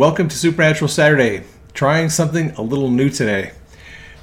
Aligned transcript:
Welcome 0.00 0.28
to 0.28 0.34
Supernatural 0.38 0.88
Saturday. 0.88 1.44
Trying 1.74 2.08
something 2.08 2.52
a 2.52 2.62
little 2.62 2.90
new 2.90 3.10
today. 3.10 3.52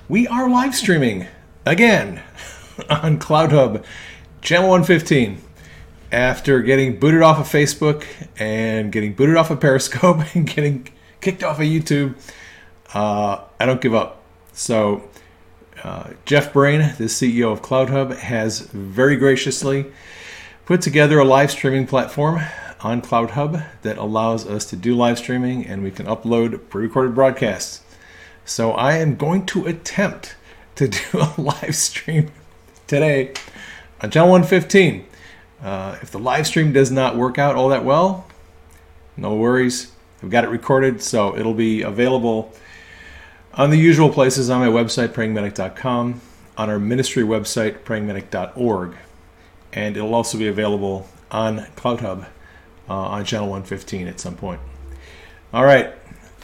We 0.09 0.27
are 0.27 0.49
live 0.49 0.73
streaming 0.73 1.27
again 1.67 2.23
on 2.89 3.19
CloutHub, 3.19 3.83
channel 4.41 4.69
115. 4.69 5.39
After 6.11 6.63
getting 6.63 6.99
booted 6.99 7.21
off 7.21 7.37
of 7.37 7.45
Facebook 7.45 8.05
and 8.39 8.91
getting 8.91 9.13
booted 9.13 9.37
off 9.37 9.51
of 9.51 9.59
Periscope 9.59 10.23
and 10.35 10.47
getting 10.47 10.87
kicked 11.21 11.43
off 11.43 11.59
of 11.59 11.67
YouTube, 11.67 12.15
uh, 12.95 13.43
I 13.59 13.67
don't 13.67 13.79
give 13.79 13.93
up. 13.93 14.23
So, 14.53 15.07
uh, 15.83 16.09
Jeff 16.25 16.53
Brain, 16.53 16.95
the 16.97 17.03
CEO 17.03 17.51
of 17.51 17.61
CloutHub, 17.61 18.17
has 18.17 18.61
very 18.61 19.15
graciously 19.15 19.85
put 20.65 20.81
together 20.81 21.19
a 21.19 21.23
live 21.23 21.51
streaming 21.51 21.85
platform 21.85 22.41
on 22.81 23.01
CloutHub 23.01 23.65
that 23.81 23.97
allows 23.97 24.45
us 24.45 24.65
to 24.65 24.75
do 24.75 24.95
live 24.95 25.17
streaming 25.17 25.65
and 25.65 25.83
we 25.83 25.91
can 25.91 26.05
upload 26.05 26.69
pre 26.69 26.83
recorded 26.83 27.15
broadcasts. 27.15 27.81
So 28.45 28.71
I 28.71 28.93
am 28.97 29.15
going 29.15 29.45
to 29.47 29.65
attempt 29.65 30.35
to 30.75 30.87
do 30.87 30.99
a 31.13 31.33
live 31.37 31.75
stream 31.75 32.31
today 32.85 33.33
on 34.01 34.11
channel 34.11 34.29
115. 34.29 35.05
Uh, 35.61 35.97
if 36.01 36.11
the 36.11 36.19
live 36.19 36.45
stream 36.45 36.71
does 36.71 36.91
not 36.91 37.17
work 37.17 37.37
out 37.37 37.55
all 37.55 37.69
that 37.69 37.83
well, 37.83 38.27
no 39.15 39.35
worries. 39.35 39.91
I've 40.21 40.29
got 40.29 40.43
it 40.43 40.49
recorded, 40.49 41.01
so 41.01 41.35
it'll 41.37 41.53
be 41.53 41.81
available 41.81 42.53
on 43.53 43.71
the 43.71 43.77
usual 43.77 44.09
places 44.09 44.49
on 44.49 44.59
my 44.59 44.67
website, 44.67 45.09
prayingmedic.com, 45.09 46.21
on 46.57 46.69
our 46.69 46.79
ministry 46.79 47.23
website, 47.23 47.79
prayingmedic.org, 47.79 48.95
and 49.73 49.97
it'll 49.97 50.13
also 50.13 50.37
be 50.37 50.47
available 50.47 51.07
on 51.31 51.59
CloutHub 51.75 52.27
uh, 52.89 52.93
on 52.93 53.25
channel 53.25 53.47
115 53.47 54.07
at 54.07 54.19
some 54.19 54.35
point. 54.35 54.59
All 55.53 55.63
right. 55.63 55.93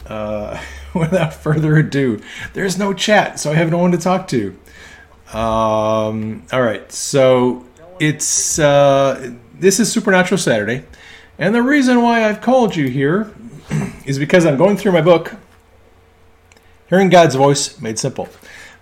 Uh, 0.06 0.60
without 0.94 1.34
further 1.34 1.76
ado, 1.76 2.20
there's 2.52 2.78
no 2.78 2.92
chat, 2.92 3.40
so 3.40 3.50
I 3.50 3.54
have 3.54 3.70
no 3.70 3.78
one 3.78 3.92
to 3.92 3.98
talk 3.98 4.28
to. 4.28 4.56
Um, 5.32 6.44
all 6.52 6.62
right. 6.62 6.90
So 6.92 7.64
it's 7.98 8.58
uh, 8.58 9.32
this 9.54 9.80
is 9.80 9.90
Supernatural 9.90 10.38
Saturday, 10.38 10.84
and 11.38 11.54
the 11.54 11.62
reason 11.62 12.02
why 12.02 12.24
I've 12.24 12.40
called 12.40 12.76
you 12.76 12.88
here 12.88 13.32
is 14.04 14.18
because 14.18 14.44
I'm 14.44 14.56
going 14.56 14.76
through 14.76 14.92
my 14.92 15.00
book, 15.00 15.36
Hearing 16.88 17.08
God's 17.08 17.34
Voice 17.34 17.80
Made 17.80 17.98
Simple. 17.98 18.28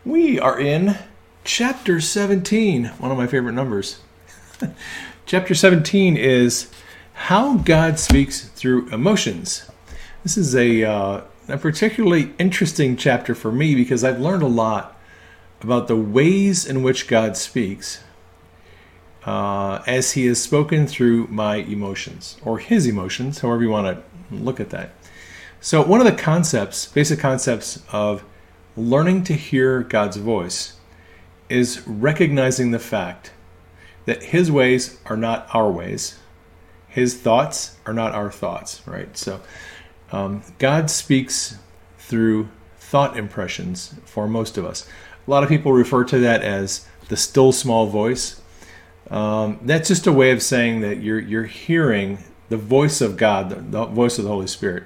We 0.05 0.41
are 0.41 0.59
in 0.59 0.99
chapter 1.45 2.01
17, 2.01 2.87
one 2.87 3.11
of 3.11 3.17
my 3.17 3.27
favorite 3.27 3.53
numbers. 3.53 4.01
chapter 5.27 5.55
17 5.55 6.17
is 6.17 6.69
how 7.15 7.57
God 7.59 7.99
speaks 7.99 8.49
through 8.49 8.89
emotions. 8.89 9.71
This 10.23 10.37
is 10.37 10.55
a, 10.55 10.85
uh, 10.85 11.21
a 11.49 11.59
particularly 11.59 12.33
interesting 12.39 12.97
chapter 12.97 13.35
for 13.35 13.53
me 13.53 13.75
because 13.75 14.05
I've 14.05 14.21
learned 14.21 14.43
a 14.43 14.49
lot 14.49 14.99
about 15.61 15.89
the 15.89 15.97
ways 15.97 16.67
in 16.67 16.83
which 16.83 17.09
God 17.09 17.37
speaks 17.37 18.03
uh, 19.25 19.83
as 19.87 20.13
He 20.13 20.27
has 20.27 20.41
spoken 20.41 20.87
through 20.87 21.27
my 21.29 21.57
emotions 21.57 22.37
or 22.45 22.59
His 22.59 22.87
emotions, 22.87 23.41
however 23.41 23.63
you 23.63 23.71
want 23.71 23.97
to 23.97 24.35
look 24.35 24.61
at 24.61 24.71
that. 24.71 24.91
So, 25.61 25.83
one 25.83 26.01
of 26.01 26.07
the 26.07 26.21
concepts, 26.21 26.87
basic 26.87 27.21
concepts 27.21 27.83
of 27.93 28.25
learning 28.77 29.25
to 29.25 29.35
hear 29.35 29.83
God's 29.83 30.17
voice 30.17 30.75
is 31.49 31.87
recognizing 31.87 32.71
the 32.71 32.79
fact 32.79 33.31
that 34.07 34.25
His 34.25 34.51
ways 34.51 34.99
are 35.07 35.17
not 35.17 35.47
our 35.55 35.71
ways, 35.71 36.19
His 36.93 37.17
thoughts 37.17 37.77
are 37.87 37.93
not 37.93 38.15
our 38.15 38.31
thoughts, 38.31 38.83
right? 38.87 39.17
So, 39.17 39.41
um, 40.11 40.43
God 40.59 40.91
speaks 40.91 41.59
through 41.99 42.49
thought 42.79 43.17
impressions 43.17 43.95
for 44.05 44.29
most 44.29 44.59
of 44.59 44.65
us. 44.65 44.87
A 45.27 45.31
lot 45.31 45.43
of 45.43 45.49
people 45.49 45.73
refer 45.73 46.05
to 46.05 46.19
that 46.19 46.43
as 46.43 46.87
the 47.09 47.17
still 47.17 47.53
small 47.53 47.87
voice. 47.87 48.41
Um, 49.11 49.59
that's 49.63 49.89
just 49.89 50.07
a 50.07 50.13
way 50.13 50.31
of 50.31 50.43
saying 50.43 50.81
that 50.81 51.03
you're 51.03 51.21
you're 51.21 51.45
hearing 51.45 52.19
the 52.49 52.57
voice 52.57 53.01
of 53.01 53.17
God, 53.17 53.51
the, 53.51 53.57
the 53.57 53.87
voice 53.87 54.19
of 54.19 54.25
the 54.25 54.31
Holy 54.31 54.47
Spirit 54.47 54.85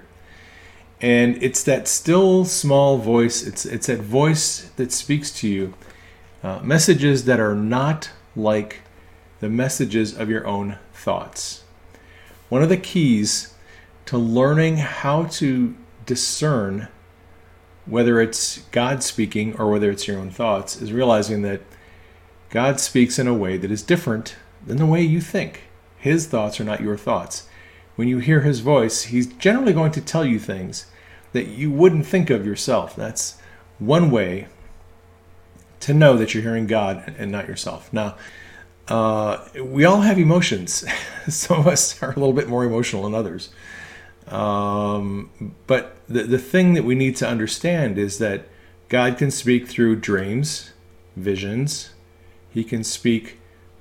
and 1.00 1.43
it's 1.43 1.62
that 1.65 1.87
still 1.87 2.44
small 2.44 2.97
voice 2.97 3.43
it's 3.43 3.67
it's 3.67 3.87
that 3.87 4.00
voice 4.00 4.71
that 4.77 4.91
speaks 4.91 5.31
to 5.31 5.49
you 5.49 5.75
uh, 6.43 6.59
messages 6.62 7.25
that 7.25 7.38
are 7.38 7.55
not 7.55 8.11
like 8.34 8.81
the 9.41 9.49
messages 9.49 10.17
of 10.17 10.31
your 10.31 10.47
own 10.47 10.78
thoughts 10.94 11.65
one 12.49 12.62
of 12.62 12.69
the 12.69 12.77
keys 12.77 13.55
to 14.07 14.17
learning 14.17 14.77
how 14.77 15.25
to 15.25 15.75
discern 16.05 16.89
whether 17.87 18.21
it's 18.21 18.59
god 18.71 19.03
speaking 19.03 19.55
or 19.57 19.71
whether 19.71 19.91
it's 19.91 20.07
your 20.07 20.19
own 20.19 20.31
thoughts 20.31 20.81
is 20.81 20.93
realizing 20.93 21.43
that 21.43 21.61
god 22.51 22.79
speaks 22.79 23.19
in 23.19 23.27
a 23.27 23.35
way 23.35 23.56
that 23.56 23.71
is 23.71 23.83
different 23.83 24.37
than 24.65 24.77
the 24.77 24.87
way 24.87 25.03
you 25.03 25.21
think 25.21 25.62
his 25.99 26.27
thoughts 26.27 26.61
are 26.61 26.65
not 26.65 26.81
your 26.81 26.97
thoughts 26.97 27.49
when 27.97 28.09
you 28.09 28.19
hear 28.19 28.43
his 28.43 28.61
voice, 28.61 29.05
he's 29.05 29.27
generally 29.27 29.73
going 29.73 29.91
to 29.93 30.01
tell 30.01 30.25
you 30.25 30.39
things 30.39 30.87
that 31.33 31.49
you 31.49 31.71
wouldn't 31.71 32.06
think 32.06 32.31
of 32.31 32.47
yourself. 32.47 32.95
That's 32.95 33.39
one 33.79 34.11
way 34.11 34.49
to 35.81 35.93
know 35.93 36.17
that 36.17 36.33
you're 36.33 36.43
hearing 36.43 36.67
God 36.67 37.15
and 37.19 37.33
not 37.33 37.49
yourself. 37.49 37.93
Now, 37.93 38.17
uh, 38.89 39.45
we 39.63 39.85
all 39.85 40.03
have 40.03 40.19
emotions. 40.19 40.85
Some 41.29 41.61
of 41.61 41.67
us 41.67 42.03
are 42.03 42.11
a 42.11 42.15
little 42.15 42.33
bit 42.33 42.49
more 42.49 42.65
emotional 42.65 43.03
than 43.05 43.15
others. 43.15 43.51
Um, 44.29 45.55
but 45.67 45.97
the, 46.09 46.25
the 46.25 46.39
thing 46.39 46.75
that 46.75 46.85
we 46.85 46.95
need 46.95 47.17
to 47.17 47.29
understand 47.29 47.99
is 47.99 48.19
that 48.19 48.47
God 48.89 49.19
can 49.19 49.31
speak 49.31 49.69
through 49.69 49.97
dreams, 49.97 50.73
visions, 51.17 51.91
He 52.51 52.65
can 52.65 52.85
speak 52.85 53.39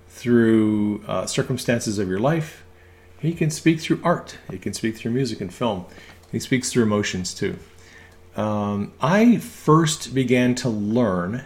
through 0.08 1.04
uh, 1.08 1.26
circumstances 1.26 2.00
of 2.00 2.08
your 2.08 2.20
life, 2.20 2.64
he 3.26 3.34
can 3.34 3.50
speak 3.50 3.80
through 3.80 4.00
art. 4.04 4.38
He 4.52 4.58
can 4.58 4.74
speak 4.74 4.98
through 4.98 5.12
music 5.12 5.42
and 5.42 5.54
film. 5.54 5.86
He 6.32 6.40
speaks 6.40 6.72
through 6.72 6.84
emotions 6.84 7.34
too. 7.34 7.58
Um, 8.36 8.94
I 9.02 9.38
first 9.38 10.14
began 10.14 10.56
to 10.56 10.70
learn 10.70 11.46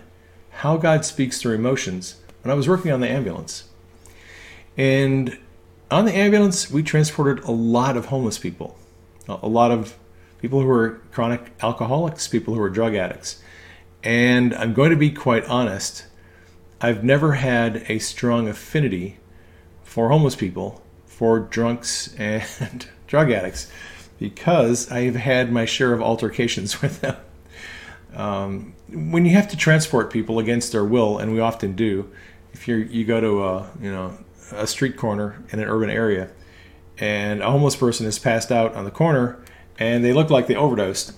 how 0.50 0.78
God 0.78 1.06
speaks 1.06 1.40
through 1.40 1.56
emotions 1.56 2.16
when 2.42 2.52
I 2.52 2.56
was 2.56 2.68
working 2.68 2.92
on 2.92 3.00
the 3.00 3.10
ambulance. 3.10 3.66
And 4.78 5.38
on 5.92 6.06
the 6.06 6.16
ambulance, 6.16 6.70
we 6.70 6.84
transported 6.84 7.44
a 7.44 7.52
lot 7.52 7.98
of 7.98 8.06
homeless 8.08 8.38
people, 8.38 8.78
a 9.28 9.48
lot 9.48 9.72
of 9.72 9.98
people 10.40 10.62
who 10.62 10.68
were 10.68 11.02
chronic 11.12 11.52
alcoholics, 11.62 12.28
people 12.28 12.54
who 12.54 12.60
were 12.60 12.70
drug 12.70 12.96
addicts. 12.96 13.42
And 14.04 14.54
I'm 14.54 14.74
going 14.74 14.92
to 14.92 14.96
be 14.96 15.12
quite 15.12 15.46
honest, 15.46 16.06
I've 16.80 17.04
never 17.04 17.34
had 17.34 17.84
a 17.90 18.00
strong 18.00 18.48
affinity 18.48 19.18
for 19.84 20.10
homeless 20.10 20.36
people 20.36 20.82
for 21.06 21.40
drunks 21.40 22.16
and 22.16 22.88
drug 23.08 23.32
addicts 23.32 23.70
because 24.20 24.90
I've 24.92 25.16
had 25.16 25.52
my 25.52 25.66
share 25.66 25.94
of 25.94 26.02
altercations 26.02 26.82
with 26.82 27.02
them. 27.02 27.18
Um, 28.20 28.74
when 28.90 29.26
you 29.26 29.32
have 29.32 29.48
to 29.48 29.56
transport 29.56 30.12
people 30.12 30.40
against 30.40 30.74
their 30.74 30.84
will, 30.84 31.20
and 31.20 31.32
we 31.32 31.40
often 31.40 31.74
do, 31.74 32.12
if 32.52 32.68
you 32.68 32.76
you 32.76 33.06
go 33.06 33.22
to 33.22 33.44
a 33.46 33.72
you 33.82 33.90
know 33.90 34.18
a 34.52 34.68
street 34.68 34.98
corner 34.98 35.42
in 35.54 35.60
an 35.60 35.70
urban 35.70 35.90
area, 35.90 36.30
and 36.98 37.42
a 37.42 37.50
homeless 37.50 37.78
person 37.78 38.06
is 38.06 38.20
passed 38.20 38.52
out 38.52 38.76
on 38.76 38.84
the 38.84 38.92
corner, 38.92 39.42
and 39.80 40.04
they 40.04 40.12
look 40.12 40.30
like 40.30 40.48
they 40.48 40.56
overdosed. 40.56 41.14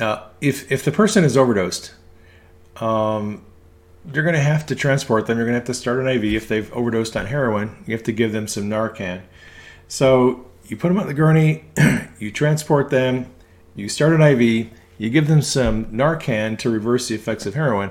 Uh, 0.00 0.26
if 0.40 0.72
if 0.72 0.82
the 0.82 0.90
person 0.90 1.22
is 1.22 1.36
overdosed, 1.36 1.92
um, 2.76 3.44
you're 4.10 4.24
going 4.24 4.34
to 4.34 4.40
have 4.40 4.64
to 4.66 4.74
transport 4.74 5.26
them. 5.26 5.36
You're 5.36 5.44
going 5.46 5.54
to 5.54 5.60
have 5.60 5.66
to 5.66 5.74
start 5.74 6.00
an 6.00 6.08
IV 6.08 6.24
if 6.24 6.48
they've 6.48 6.72
overdosed 6.72 7.14
on 7.14 7.26
heroin. 7.26 7.84
You 7.86 7.92
have 7.92 8.04
to 8.04 8.12
give 8.12 8.32
them 8.32 8.48
some 8.48 8.70
Narcan. 8.70 9.20
So 9.86 10.46
you 10.64 10.78
put 10.78 10.88
them 10.88 10.98
on 10.98 11.08
the 11.08 11.14
gurney, 11.14 11.66
you 12.18 12.30
transport 12.30 12.88
them, 12.88 13.26
you 13.76 13.90
start 13.90 14.18
an 14.18 14.22
IV, 14.22 14.70
you 15.00 15.08
give 15.08 15.28
them 15.28 15.40
some 15.40 15.86
Narcan 15.86 16.58
to 16.58 16.68
reverse 16.68 17.08
the 17.08 17.14
effects 17.14 17.46
of 17.46 17.54
heroin. 17.54 17.90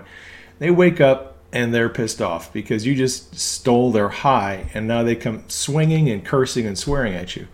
They 0.60 0.70
wake 0.70 1.02
up 1.02 1.38
and 1.52 1.74
they're 1.74 1.90
pissed 1.90 2.22
off 2.22 2.54
because 2.54 2.86
you 2.86 2.94
just 2.94 3.34
stole 3.36 3.92
their 3.92 4.10
high 4.10 4.70
and 4.76 4.88
now 4.88 5.02
they 5.02 5.16
come 5.16 5.44
swinging 5.48 6.08
and 6.08 6.24
cursing 6.24 6.68
and 6.68 6.78
swearing 6.78 7.16
at 7.16 7.36
you. 7.36 7.48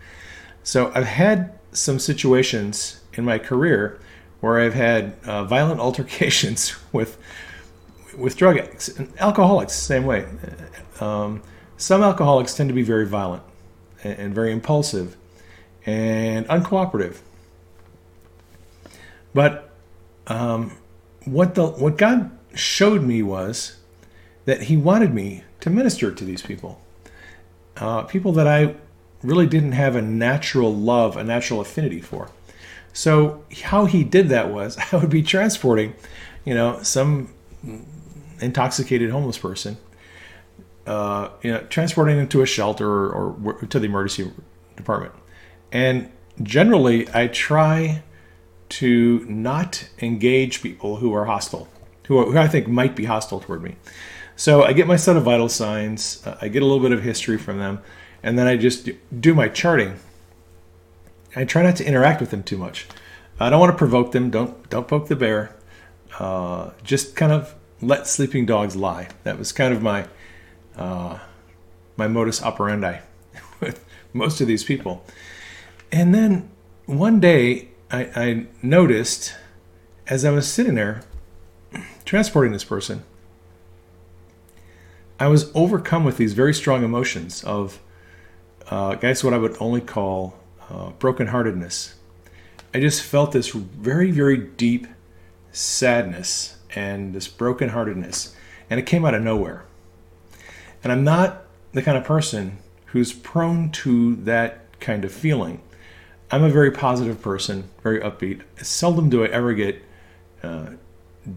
So 0.62 0.92
I've 0.94 1.06
had 1.06 1.58
some 1.72 1.98
situations 1.98 3.00
in 3.14 3.24
my 3.24 3.38
career 3.38 3.98
where 4.40 4.60
I've 4.60 4.74
had 4.74 5.16
uh, 5.24 5.44
violent 5.44 5.80
altercations 5.86 6.76
with 6.92 7.16
with 8.14 8.36
drug 8.36 8.58
addicts 8.58 8.88
and 8.88 9.10
alcoholics. 9.18 9.72
Same 9.72 10.04
way. 10.04 10.26
Um, 11.00 11.42
some 11.78 12.02
alcoholics 12.02 12.54
tend 12.54 12.68
to 12.68 12.74
be 12.74 12.82
very 12.82 13.06
violent 13.06 13.42
and, 14.04 14.18
and 14.18 14.34
very 14.34 14.52
impulsive 14.52 15.16
and 15.86 16.46
uncooperative. 16.48 17.20
But 19.36 19.68
um, 20.28 20.72
what 21.26 21.56
the 21.56 21.66
what 21.66 21.98
God 21.98 22.30
showed 22.54 23.02
me 23.02 23.22
was 23.22 23.76
that 24.46 24.62
He 24.62 24.78
wanted 24.78 25.12
me 25.12 25.44
to 25.60 25.68
minister 25.68 26.10
to 26.10 26.24
these 26.24 26.40
people, 26.40 26.80
uh, 27.76 28.04
people 28.04 28.32
that 28.32 28.48
I 28.48 28.76
really 29.22 29.46
didn't 29.46 29.72
have 29.72 29.94
a 29.94 30.00
natural 30.00 30.74
love, 30.74 31.18
a 31.18 31.22
natural 31.22 31.60
affinity 31.60 32.00
for. 32.00 32.30
So 32.94 33.44
how 33.62 33.84
He 33.84 34.04
did 34.04 34.30
that 34.30 34.50
was 34.50 34.78
I 34.92 34.96
would 34.96 35.10
be 35.10 35.22
transporting, 35.22 35.92
you 36.46 36.54
know, 36.54 36.82
some 36.82 37.34
intoxicated 38.40 39.10
homeless 39.10 39.36
person, 39.36 39.76
uh, 40.86 41.28
you 41.42 41.52
know, 41.52 41.60
transporting 41.68 42.16
them 42.16 42.28
to 42.28 42.40
a 42.40 42.46
shelter 42.46 42.88
or, 42.88 43.36
or 43.44 43.52
to 43.66 43.78
the 43.78 43.84
emergency 43.84 44.32
department, 44.76 45.12
and 45.72 46.10
generally 46.42 47.06
I 47.12 47.26
try 47.26 48.02
to 48.68 49.24
not 49.28 49.88
engage 50.00 50.62
people 50.62 50.96
who 50.96 51.14
are 51.14 51.26
hostile, 51.26 51.68
who, 52.06 52.18
are, 52.18 52.24
who 52.26 52.38
I 52.38 52.48
think 52.48 52.68
might 52.68 52.96
be 52.96 53.04
hostile 53.04 53.40
toward 53.40 53.62
me. 53.62 53.76
So 54.36 54.62
I 54.62 54.72
get 54.72 54.86
my 54.86 54.96
set 54.96 55.16
of 55.16 55.22
vital 55.22 55.48
signs, 55.48 56.24
uh, 56.26 56.36
I 56.40 56.48
get 56.48 56.62
a 56.62 56.66
little 56.66 56.82
bit 56.82 56.92
of 56.92 57.02
history 57.02 57.38
from 57.38 57.58
them, 57.58 57.80
and 58.22 58.38
then 58.38 58.46
I 58.46 58.56
just 58.56 58.88
do 59.20 59.34
my 59.34 59.48
charting. 59.48 59.98
I 61.34 61.44
try 61.44 61.62
not 61.62 61.76
to 61.76 61.86
interact 61.86 62.20
with 62.20 62.30
them 62.30 62.42
too 62.42 62.58
much. 62.58 62.86
I 63.38 63.50
don't 63.50 63.60
want 63.60 63.72
to 63.72 63.78
provoke 63.78 64.12
them. 64.12 64.30
Don't 64.30 64.68
don't 64.70 64.88
poke 64.88 65.08
the 65.08 65.16
bear. 65.16 65.54
Uh, 66.18 66.70
just 66.82 67.14
kind 67.14 67.32
of 67.32 67.54
let 67.82 68.06
sleeping 68.06 68.46
dogs 68.46 68.74
lie. 68.74 69.08
That 69.24 69.38
was 69.38 69.52
kind 69.52 69.74
of 69.74 69.82
my 69.82 70.06
uh, 70.76 71.18
my 71.96 72.08
modus 72.08 72.42
operandi 72.42 73.00
with 73.60 73.84
most 74.12 74.40
of 74.40 74.46
these 74.46 74.64
people. 74.64 75.04
And 75.92 76.14
then 76.14 76.50
one 76.86 77.20
day 77.20 77.68
I, 77.90 78.10
I 78.16 78.46
noticed 78.62 79.34
as 80.08 80.24
I 80.24 80.30
was 80.30 80.50
sitting 80.50 80.74
there 80.74 81.02
transporting 82.04 82.52
this 82.52 82.64
person, 82.64 83.04
I 85.18 85.28
was 85.28 85.50
overcome 85.54 86.04
with 86.04 86.16
these 86.16 86.34
very 86.34 86.52
strong 86.52 86.84
emotions 86.84 87.42
of, 87.44 87.80
uh, 88.70 88.96
guys, 88.96 89.24
what 89.24 89.32
I 89.32 89.38
would 89.38 89.56
only 89.60 89.80
call 89.80 90.38
uh, 90.68 90.90
brokenheartedness. 90.98 91.94
I 92.74 92.80
just 92.80 93.02
felt 93.02 93.32
this 93.32 93.48
very, 93.50 94.10
very 94.10 94.36
deep 94.36 94.86
sadness 95.52 96.56
and 96.74 97.14
this 97.14 97.28
brokenheartedness, 97.28 98.34
and 98.68 98.78
it 98.78 98.84
came 98.84 99.04
out 99.04 99.14
of 99.14 99.22
nowhere. 99.22 99.64
And 100.84 100.92
I'm 100.92 101.04
not 101.04 101.44
the 101.72 101.82
kind 101.82 101.96
of 101.96 102.04
person 102.04 102.58
who's 102.86 103.12
prone 103.12 103.70
to 103.70 104.16
that 104.16 104.78
kind 104.80 105.04
of 105.04 105.12
feeling. 105.12 105.60
I'm 106.30 106.42
a 106.42 106.50
very 106.50 106.70
positive 106.70 107.22
person, 107.22 107.68
very 107.82 108.00
upbeat. 108.00 108.42
Seldom 108.62 109.08
do 109.08 109.24
I 109.24 109.28
ever 109.28 109.54
get 109.54 109.82
uh, 110.42 110.70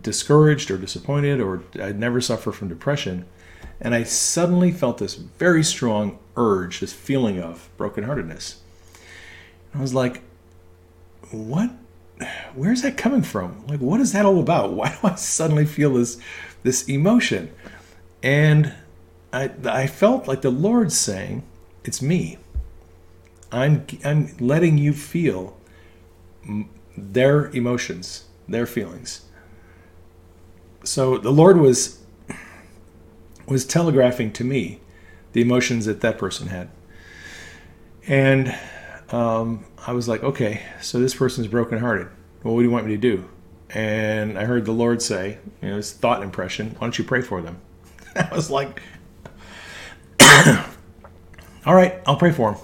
discouraged 0.02 0.72
or 0.72 0.78
disappointed, 0.78 1.40
or 1.40 1.64
I 1.80 1.92
never 1.92 2.22
suffer 2.22 2.52
from 2.52 2.70
depression. 2.70 3.26
And 3.80 3.94
I 3.94 4.04
suddenly 4.04 4.72
felt 4.72 4.98
this 4.98 5.16
very 5.16 5.64
strong 5.64 6.20
urge, 6.36 6.80
this 6.80 6.94
feeling 6.94 7.40
of 7.40 7.70
brokenheartedness. 7.78 8.56
And 9.72 9.80
I 9.80 9.82
was 9.82 9.94
like, 9.94 10.22
what? 11.32 11.72
Where's 12.54 12.82
that 12.82 12.98
coming 12.98 13.22
from? 13.22 13.66
Like, 13.68 13.80
what 13.80 14.02
is 14.02 14.12
that 14.14 14.26
all 14.26 14.40
about? 14.40 14.74
Why 14.74 14.90
do 14.90 15.08
I 15.08 15.16
suddenly 15.16 15.66
feel 15.66 15.94
this 15.94 16.20
this 16.64 16.90
emotion? 16.90 17.54
And 18.22 18.74
I 19.32 19.52
I 19.66 19.88
felt 19.88 20.28
like 20.28 20.42
the 20.42 20.50
Lord 20.50 20.92
saying, 20.92 21.44
"It's 21.86 22.02
me." 22.02 22.38
I'm 23.52 23.86
I'm 24.04 24.36
letting 24.40 24.78
you 24.78 24.94
feel 24.94 25.58
their 26.98 27.48
emotions, 27.48 28.26
their 28.48 28.66
feelings. 28.66 29.22
So 30.84 31.18
the 31.18 31.32
Lord 31.32 31.58
was 31.58 32.00
was 33.48 33.66
telegraphing 33.66 34.32
to 34.34 34.44
me 34.44 34.80
the 35.34 35.42
emotions 35.42 35.86
that 35.86 36.02
that 36.02 36.18
person 36.18 36.48
had, 36.48 36.70
and 38.08 38.56
um, 39.12 39.66
I 39.86 39.94
was 39.94 40.08
like, 40.08 40.24
okay, 40.24 40.64
so 40.82 41.00
this 41.00 41.16
person's 41.16 41.48
brokenhearted. 41.48 42.08
Well, 42.44 42.54
what 42.54 42.62
do 42.62 42.66
you 42.66 42.72
want 42.72 42.86
me 42.86 42.92
to 42.94 42.98
do? 42.98 43.28
And 43.72 44.38
I 44.38 44.46
heard 44.46 44.66
the 44.66 44.72
Lord 44.72 45.02
say, 45.02 45.40
you 45.62 45.70
know, 45.70 45.76
this 45.76 45.94
thought 45.94 46.24
impression, 46.24 46.72
why 46.72 46.80
don't 46.82 46.98
you 46.98 47.04
pray 47.04 47.22
for 47.22 47.42
them? 47.42 47.60
I 48.16 48.34
was 48.34 48.50
like, 48.50 48.82
all 51.66 51.76
right, 51.76 52.02
I'll 52.06 52.18
pray 52.18 52.32
for 52.32 52.54
them. 52.54 52.62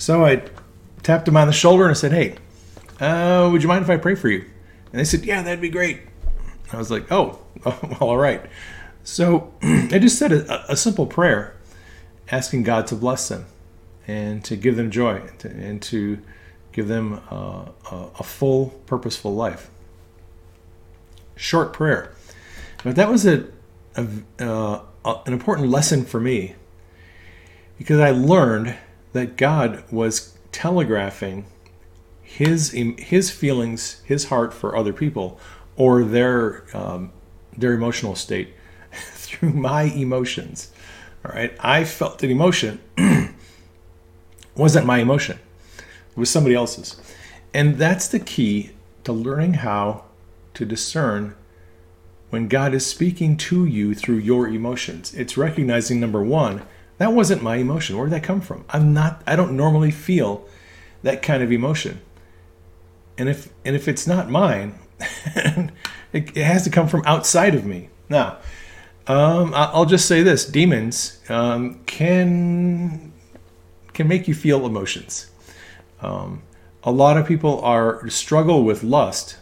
So 0.00 0.24
I 0.24 0.42
tapped 1.02 1.28
him 1.28 1.36
on 1.36 1.46
the 1.46 1.52
shoulder 1.52 1.84
and 1.84 1.90
I 1.90 1.94
said, 1.94 2.12
Hey, 2.12 2.36
uh, 3.00 3.50
would 3.52 3.62
you 3.62 3.68
mind 3.68 3.84
if 3.84 3.90
I 3.90 3.98
pray 3.98 4.14
for 4.14 4.30
you? 4.30 4.46
And 4.92 4.98
they 4.98 5.04
said, 5.04 5.26
Yeah, 5.26 5.42
that'd 5.42 5.60
be 5.60 5.68
great. 5.68 6.00
I 6.72 6.78
was 6.78 6.90
like, 6.90 7.12
Oh, 7.12 7.38
well, 7.64 7.96
all 8.00 8.16
right. 8.16 8.42
So 9.04 9.52
I 9.62 9.98
just 9.98 10.18
said 10.18 10.32
a, 10.32 10.72
a, 10.72 10.76
simple 10.76 11.04
prayer 11.04 11.54
asking 12.32 12.62
God 12.62 12.86
to 12.86 12.94
bless 12.94 13.28
them 13.28 13.44
and 14.08 14.42
to 14.46 14.56
give 14.56 14.76
them 14.76 14.90
joy 14.90 15.16
and 15.16 15.38
to, 15.40 15.48
and 15.50 15.82
to 15.82 16.18
give 16.72 16.88
them 16.88 17.20
uh, 17.30 17.66
a, 17.90 18.08
a 18.20 18.22
full, 18.22 18.70
purposeful 18.86 19.34
life. 19.34 19.70
Short 21.36 21.74
prayer. 21.74 22.14
But 22.82 22.96
that 22.96 23.10
was 23.10 23.26
a, 23.26 23.48
a 23.96 24.06
uh, 24.40 24.80
an 25.04 25.32
important 25.34 25.68
lesson 25.68 26.06
for 26.06 26.20
me 26.20 26.54
because 27.76 28.00
I 28.00 28.12
learned 28.12 28.76
that 29.12 29.36
God 29.36 29.84
was 29.90 30.36
telegraphing 30.52 31.46
his 32.22 32.70
his 32.70 33.30
feelings, 33.30 34.02
his 34.04 34.26
heart 34.26 34.54
for 34.54 34.76
other 34.76 34.92
people, 34.92 35.38
or 35.76 36.04
their 36.04 36.64
um, 36.74 37.12
their 37.56 37.72
emotional 37.72 38.14
state 38.14 38.54
through 38.92 39.50
my 39.50 39.82
emotions. 39.82 40.72
All 41.24 41.32
right, 41.32 41.54
I 41.60 41.84
felt 41.84 42.22
an 42.22 42.30
emotion 42.30 42.80
wasn't 44.56 44.86
my 44.86 44.98
emotion; 44.98 45.38
it 45.78 46.16
was 46.16 46.30
somebody 46.30 46.54
else's, 46.54 47.00
and 47.52 47.76
that's 47.76 48.08
the 48.08 48.20
key 48.20 48.70
to 49.04 49.12
learning 49.12 49.54
how 49.54 50.04
to 50.54 50.64
discern 50.64 51.34
when 52.30 52.46
God 52.46 52.74
is 52.74 52.86
speaking 52.86 53.36
to 53.38 53.66
you 53.66 53.94
through 53.94 54.18
your 54.18 54.46
emotions. 54.46 55.14
It's 55.14 55.36
recognizing 55.36 55.98
number 55.98 56.22
one 56.22 56.62
that 57.00 57.14
wasn't 57.14 57.42
my 57.42 57.56
emotion. 57.56 57.96
Where 57.96 58.04
did 58.06 58.12
that 58.12 58.22
come 58.22 58.42
from? 58.42 58.62
I'm 58.68 58.92
not 58.92 59.22
I 59.26 59.34
don't 59.34 59.56
normally 59.56 59.90
feel 59.90 60.46
that 61.02 61.22
kind 61.22 61.42
of 61.42 61.50
emotion. 61.50 62.02
And 63.16 63.26
if 63.26 63.48
and 63.64 63.74
if 63.74 63.88
it's 63.88 64.06
not 64.06 64.28
mine, 64.28 64.78
it, 65.34 65.72
it, 66.12 66.44
has 66.44 66.62
to 66.64 66.70
come 66.70 66.88
from 66.88 67.02
outside 67.06 67.54
of 67.54 67.64
me. 67.64 67.88
Now, 68.10 68.36
um, 69.06 69.52
I'll 69.54 69.86
just 69.86 70.06
say 70.06 70.22
this: 70.22 70.44
demons 70.44 71.18
um, 71.30 71.80
can 71.86 73.14
can 73.94 74.06
make 74.06 74.28
you 74.28 74.34
feel 74.34 74.66
emotions. 74.66 75.30
Um, 76.02 76.42
a 76.84 76.92
lot 76.92 77.16
of 77.16 77.26
people 77.26 77.62
are 77.62 78.06
struggle 78.10 78.62
with 78.62 78.82
lust 78.82 79.38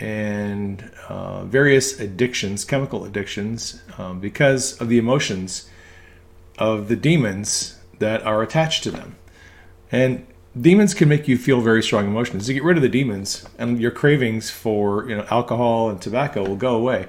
and 0.00 0.90
uh, 1.08 1.44
various 1.44 2.00
addictions, 2.00 2.64
chemical 2.64 3.04
addictions, 3.04 3.84
um, 3.98 4.18
because 4.18 4.80
of 4.80 4.88
the 4.88 4.98
emotions 4.98 5.70
of 6.58 6.88
the 6.88 6.96
demons 6.96 7.78
that 7.98 8.22
are 8.22 8.42
attached 8.42 8.82
to 8.84 8.90
them. 8.90 9.16
And 9.90 10.26
demons 10.58 10.94
can 10.94 11.08
make 11.08 11.28
you 11.28 11.36
feel 11.36 11.60
very 11.60 11.82
strong 11.82 12.06
emotions. 12.06 12.48
You 12.48 12.54
get 12.54 12.64
rid 12.64 12.76
of 12.76 12.82
the 12.82 12.88
demons, 12.88 13.46
and 13.58 13.80
your 13.80 13.90
cravings 13.90 14.50
for 14.50 15.08
you 15.08 15.16
know 15.16 15.26
alcohol 15.30 15.90
and 15.90 16.00
tobacco 16.00 16.46
will 16.46 16.56
go 16.56 16.74
away. 16.74 17.08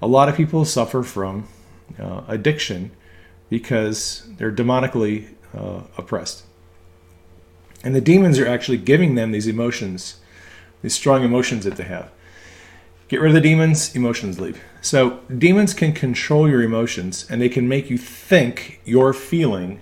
A 0.00 0.06
lot 0.06 0.28
of 0.28 0.36
people 0.36 0.64
suffer 0.64 1.02
from 1.02 1.48
uh, 1.98 2.22
addiction 2.28 2.90
because 3.50 4.28
they're 4.36 4.52
demonically 4.52 5.34
uh, 5.56 5.82
oppressed, 5.96 6.44
and 7.82 7.94
the 7.94 8.00
demons 8.00 8.38
are 8.38 8.46
actually 8.46 8.78
giving 8.78 9.14
them 9.14 9.32
these 9.32 9.46
emotions, 9.46 10.20
these 10.82 10.94
strong 10.94 11.24
emotions 11.24 11.64
that 11.64 11.76
they 11.76 11.84
have. 11.84 12.10
Get 13.08 13.20
rid 13.20 13.30
of 13.30 13.34
the 13.34 13.40
demons, 13.40 13.96
emotions 13.96 14.38
leave. 14.38 14.60
So, 14.80 15.20
demons 15.36 15.74
can 15.74 15.92
control 15.92 16.48
your 16.48 16.62
emotions 16.62 17.26
and 17.28 17.40
they 17.40 17.48
can 17.48 17.68
make 17.68 17.90
you 17.90 17.98
think 17.98 18.80
you're 18.84 19.12
feeling 19.12 19.80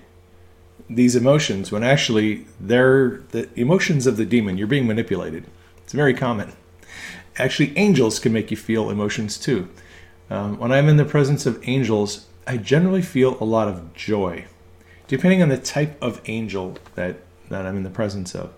these 0.88 1.16
emotions 1.16 1.70
when 1.70 1.82
actually 1.82 2.46
they're 2.60 3.22
the 3.30 3.48
emotions 3.58 4.06
of 4.06 4.16
the 4.16 4.24
demon. 4.24 4.56
You're 4.56 4.66
being 4.66 4.86
manipulated. 4.86 5.44
It's 5.78 5.92
very 5.92 6.14
common. 6.14 6.52
Actually, 7.36 7.76
angels 7.76 8.18
can 8.18 8.32
make 8.32 8.50
you 8.50 8.56
feel 8.56 8.88
emotions 8.88 9.36
too. 9.36 9.68
Um, 10.30 10.58
when 10.58 10.72
I'm 10.72 10.88
in 10.88 10.96
the 10.96 11.04
presence 11.04 11.46
of 11.46 11.60
angels, 11.68 12.26
I 12.46 12.56
generally 12.56 13.02
feel 13.02 13.36
a 13.40 13.44
lot 13.44 13.68
of 13.68 13.92
joy, 13.94 14.46
depending 15.08 15.42
on 15.42 15.48
the 15.48 15.58
type 15.58 16.00
of 16.02 16.22
angel 16.26 16.78
that, 16.94 17.16
that 17.50 17.66
I'm 17.66 17.76
in 17.76 17.82
the 17.82 17.90
presence 17.90 18.34
of. 18.34 18.52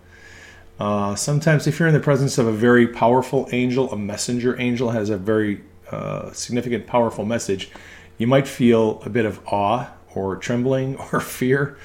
Uh, 0.78 1.16
sometimes, 1.16 1.66
if 1.66 1.78
you're 1.78 1.88
in 1.88 1.94
the 1.94 2.00
presence 2.00 2.38
of 2.38 2.46
a 2.46 2.52
very 2.52 2.86
powerful 2.86 3.48
angel, 3.50 3.90
a 3.90 3.96
messenger 3.96 4.58
angel 4.60 4.90
has 4.90 5.10
a 5.10 5.16
very 5.16 5.62
uh, 5.90 6.32
significant, 6.32 6.86
powerful 6.86 7.24
message, 7.24 7.70
you 8.18 8.26
might 8.26 8.46
feel 8.48 9.02
a 9.04 9.10
bit 9.10 9.24
of 9.24 9.40
awe 9.46 9.88
or 10.14 10.36
trembling 10.36 10.96
or 11.12 11.20
fear. 11.20 11.78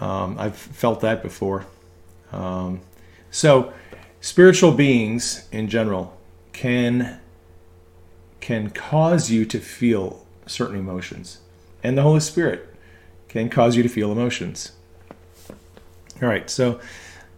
Um, 0.00 0.38
I've 0.38 0.56
felt 0.56 1.00
that 1.00 1.22
before. 1.22 1.66
Um, 2.32 2.80
so, 3.30 3.72
spiritual 4.20 4.72
beings 4.72 5.48
in 5.52 5.68
general 5.68 6.16
can 6.52 7.20
can 8.40 8.70
cause 8.70 9.30
you 9.30 9.44
to 9.44 9.58
feel 9.58 10.24
certain 10.46 10.76
emotions, 10.76 11.38
and 11.82 11.98
the 11.98 12.02
Holy 12.02 12.20
Spirit 12.20 12.74
can 13.28 13.48
cause 13.48 13.76
you 13.76 13.82
to 13.82 13.88
feel 13.88 14.10
emotions. 14.10 14.72
All 16.22 16.28
right, 16.28 16.48
so 16.48 16.80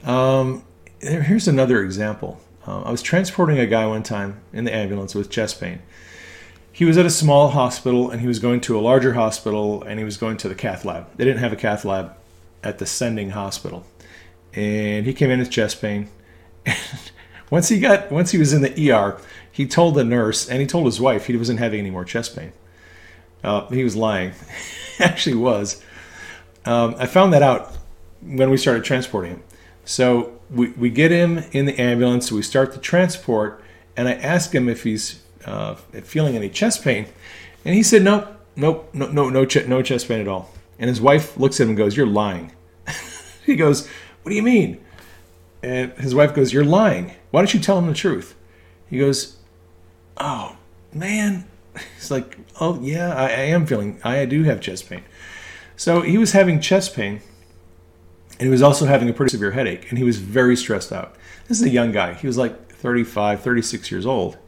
um, 0.04 0.64
here's 1.00 1.49
another 1.49 1.83
example. 1.83 2.40
Uh, 2.67 2.83
I 2.83 2.90
was 2.90 3.02
transporting 3.02 3.59
a 3.59 3.67
guy 3.67 3.87
one 3.87 4.02
time 4.02 4.40
in 4.52 4.64
the 4.64 4.75
ambulance 4.75 5.14
with 5.14 5.31
chest 5.31 5.61
pain. 5.61 5.81
He 6.73 6.85
was 6.85 6.97
at 6.99 7.07
a 7.07 7.11
small 7.11 7.49
hospital 7.49 8.11
and 8.11 8.21
he 8.21 8.26
was 8.26 8.38
going 8.38 8.61
to 8.62 8.79
a 8.79 8.81
larger 8.81 9.14
hospital 9.14 9.83
and 9.83 9.99
he 9.99 10.05
was 10.05 10.17
going 10.17 10.37
to 10.38 10.49
the 10.49 10.55
cath 10.55 10.85
lab. 10.85 11.07
They 11.17 11.25
didn't 11.25 11.40
have 11.40 11.52
a 11.52 11.57
cath 11.57 11.85
lab 11.85 12.14
at 12.62 12.79
the 12.79 12.87
sending 12.87 13.31
hospital. 13.31 13.85
And 14.52 15.07
he 15.07 15.12
came 15.14 15.31
in 15.31 15.38
with 15.38 15.50
chest 15.50 15.81
pain. 15.81 16.09
And 16.67 16.76
once 17.50 17.69
he 17.69 17.81
got 17.81 18.12
once 18.12 18.31
he 18.31 18.38
was 18.38 18.52
in 18.52 18.62
the 18.62 18.93
ER, 18.93 19.21
he 19.50 19.67
told 19.67 19.97
the 19.97 20.05
nurse 20.05 20.49
and 20.49 20.61
he 20.61 20.67
told 20.67 20.87
his 20.87 21.00
wife 21.00 21.26
he 21.26 21.37
wasn't 21.37 21.59
having 21.59 21.81
any 21.81 21.90
more 21.90 22.05
chest 22.05 22.37
pain. 22.37 22.52
Uh, 23.43 23.67
he 23.69 23.83
was 23.83 23.97
lying. 23.97 24.33
actually 25.00 25.35
was. 25.35 25.83
Um, 26.64 26.95
I 26.99 27.07
found 27.07 27.33
that 27.33 27.43
out 27.43 27.76
when 28.21 28.50
we 28.50 28.57
started 28.57 28.85
transporting 28.85 29.33
him. 29.33 29.43
So 29.90 30.38
we, 30.52 30.68
we 30.70 30.88
get 30.88 31.11
him 31.11 31.38
in 31.50 31.66
the 31.66 31.76
ambulance, 31.80 32.30
we 32.30 32.42
start 32.42 32.75
the 32.75 32.78
transport, 32.78 33.61
and 33.97 34.06
I 34.06 34.12
ask 34.12 34.54
him 34.54 34.68
if 34.68 34.85
he's 34.85 35.20
uh, 35.44 35.75
feeling 35.75 36.37
any 36.37 36.49
chest 36.49 36.85
pain. 36.85 37.06
And 37.64 37.75
he 37.75 37.82
said, 37.82 38.04
nope, 38.04 38.28
nope, 38.54 38.88
no, 38.92 39.09
no, 39.09 39.28
no, 39.28 39.44
ch- 39.44 39.66
no 39.66 39.82
chest 39.82 40.06
pain 40.06 40.20
at 40.20 40.28
all. 40.28 40.49
And 40.78 40.88
his 40.88 41.00
wife 41.00 41.37
looks 41.37 41.59
at 41.59 41.64
him 41.64 41.70
and 41.70 41.76
goes, 41.76 41.97
You're 41.97 42.06
lying. 42.06 42.52
he 43.44 43.56
goes, 43.56 43.88
What 44.23 44.30
do 44.30 44.37
you 44.37 44.44
mean? 44.44 44.80
And 45.61 45.92
his 45.94 46.14
wife 46.14 46.37
goes, 46.37 46.52
You're 46.52 46.64
lying. 46.64 47.16
Why 47.32 47.40
don't 47.40 47.52
you 47.52 47.59
tell 47.59 47.76
him 47.76 47.88
the 47.88 47.92
truth? 47.92 48.37
He 48.88 48.97
goes, 48.97 49.38
Oh, 50.18 50.56
man. 50.94 51.47
He's 51.97 52.12
like, 52.12 52.38
Oh, 52.61 52.80
yeah, 52.80 53.12
I, 53.12 53.25
I 53.25 53.42
am 53.50 53.66
feeling, 53.66 54.00
I 54.04 54.25
do 54.25 54.44
have 54.44 54.61
chest 54.61 54.88
pain. 54.88 55.02
So 55.76 56.02
he 56.02 56.16
was 56.16 56.30
having 56.30 56.61
chest 56.61 56.94
pain 56.94 57.23
and 58.39 58.47
he 58.47 58.49
was 58.49 58.63
also 58.63 58.87
having 58.87 59.09
a 59.09 59.13
pretty 59.13 59.31
severe 59.31 59.51
headache 59.51 59.91
and 59.91 59.99
he 59.99 60.05
was 60.05 60.19
very 60.19 60.57
stressed 60.57 60.93
out. 60.93 61.17
This 61.49 61.61
is 61.61 61.67
a 61.67 61.71
young 61.71 61.93
guy. 61.93 62.15
He 62.15 62.27
was 62.27 62.39
like 62.39 62.73
35, 62.73 63.43
36 63.43 63.91
years 63.91 64.07
old 64.07 64.39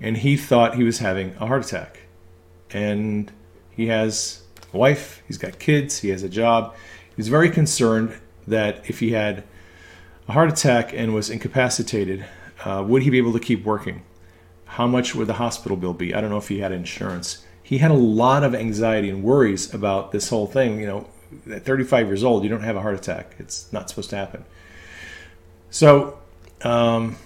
and 0.00 0.18
he 0.18 0.36
thought 0.36 0.74
he 0.74 0.84
was 0.84 0.98
having 0.98 1.34
a 1.40 1.46
heart 1.46 1.64
attack. 1.64 2.00
And 2.70 3.30
he 3.70 3.86
has 3.86 4.42
a 4.72 4.76
wife, 4.76 5.22
he's 5.26 5.38
got 5.38 5.58
kids, 5.58 6.00
he 6.00 6.08
has 6.10 6.22
a 6.22 6.28
job. 6.28 6.74
He 7.08 7.16
was 7.16 7.28
very 7.28 7.50
concerned 7.50 8.18
that 8.46 8.88
if 8.88 9.00
he 9.00 9.12
had 9.12 9.44
a 10.28 10.32
heart 10.32 10.50
attack 10.50 10.92
and 10.92 11.14
was 11.14 11.30
incapacitated, 11.30 12.24
uh, 12.64 12.84
would 12.86 13.02
he 13.02 13.10
be 13.10 13.18
able 13.18 13.32
to 13.32 13.40
keep 13.40 13.64
working? 13.64 14.02
How 14.64 14.86
much 14.86 15.14
would 15.14 15.26
the 15.26 15.34
hospital 15.34 15.76
bill 15.76 15.94
be? 15.94 16.14
I 16.14 16.20
don't 16.20 16.30
know 16.30 16.36
if 16.38 16.48
he 16.48 16.58
had 16.58 16.72
insurance. 16.72 17.44
He 17.62 17.78
had 17.78 17.90
a 17.90 17.94
lot 17.94 18.42
of 18.44 18.54
anxiety 18.54 19.08
and 19.08 19.22
worries 19.22 19.72
about 19.72 20.12
this 20.12 20.28
whole 20.28 20.46
thing. 20.46 20.80
You 20.80 20.86
know, 20.86 21.08
at 21.50 21.64
35 21.64 22.06
years 22.06 22.24
old, 22.24 22.42
you 22.42 22.48
don't 22.48 22.62
have 22.62 22.76
a 22.76 22.80
heart 22.80 22.94
attack. 22.94 23.34
It's 23.38 23.72
not 23.72 23.88
supposed 23.88 24.10
to 24.10 24.16
happen. 24.16 24.44
So 25.70 26.18
um, 26.62 27.16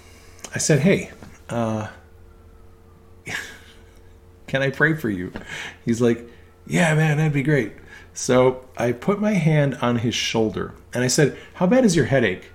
I 0.54 0.58
said, 0.58 0.80
hey, 0.80 1.10
uh, 1.48 1.88
can 4.46 4.62
I 4.62 4.70
pray 4.70 4.94
for 4.94 5.10
you? 5.10 5.32
He's 5.84 6.00
like, 6.00 6.28
yeah, 6.66 6.94
man, 6.94 7.16
that'd 7.18 7.32
be 7.32 7.42
great. 7.42 7.72
So 8.12 8.68
I 8.76 8.92
put 8.92 9.20
my 9.20 9.32
hand 9.32 9.78
on 9.80 9.96
his 9.96 10.14
shoulder 10.14 10.74
and 10.92 11.04
I 11.04 11.06
said, 11.06 11.36
how 11.54 11.66
bad 11.66 11.84
is 11.84 11.96
your 11.96 12.06
headache? 12.06 12.50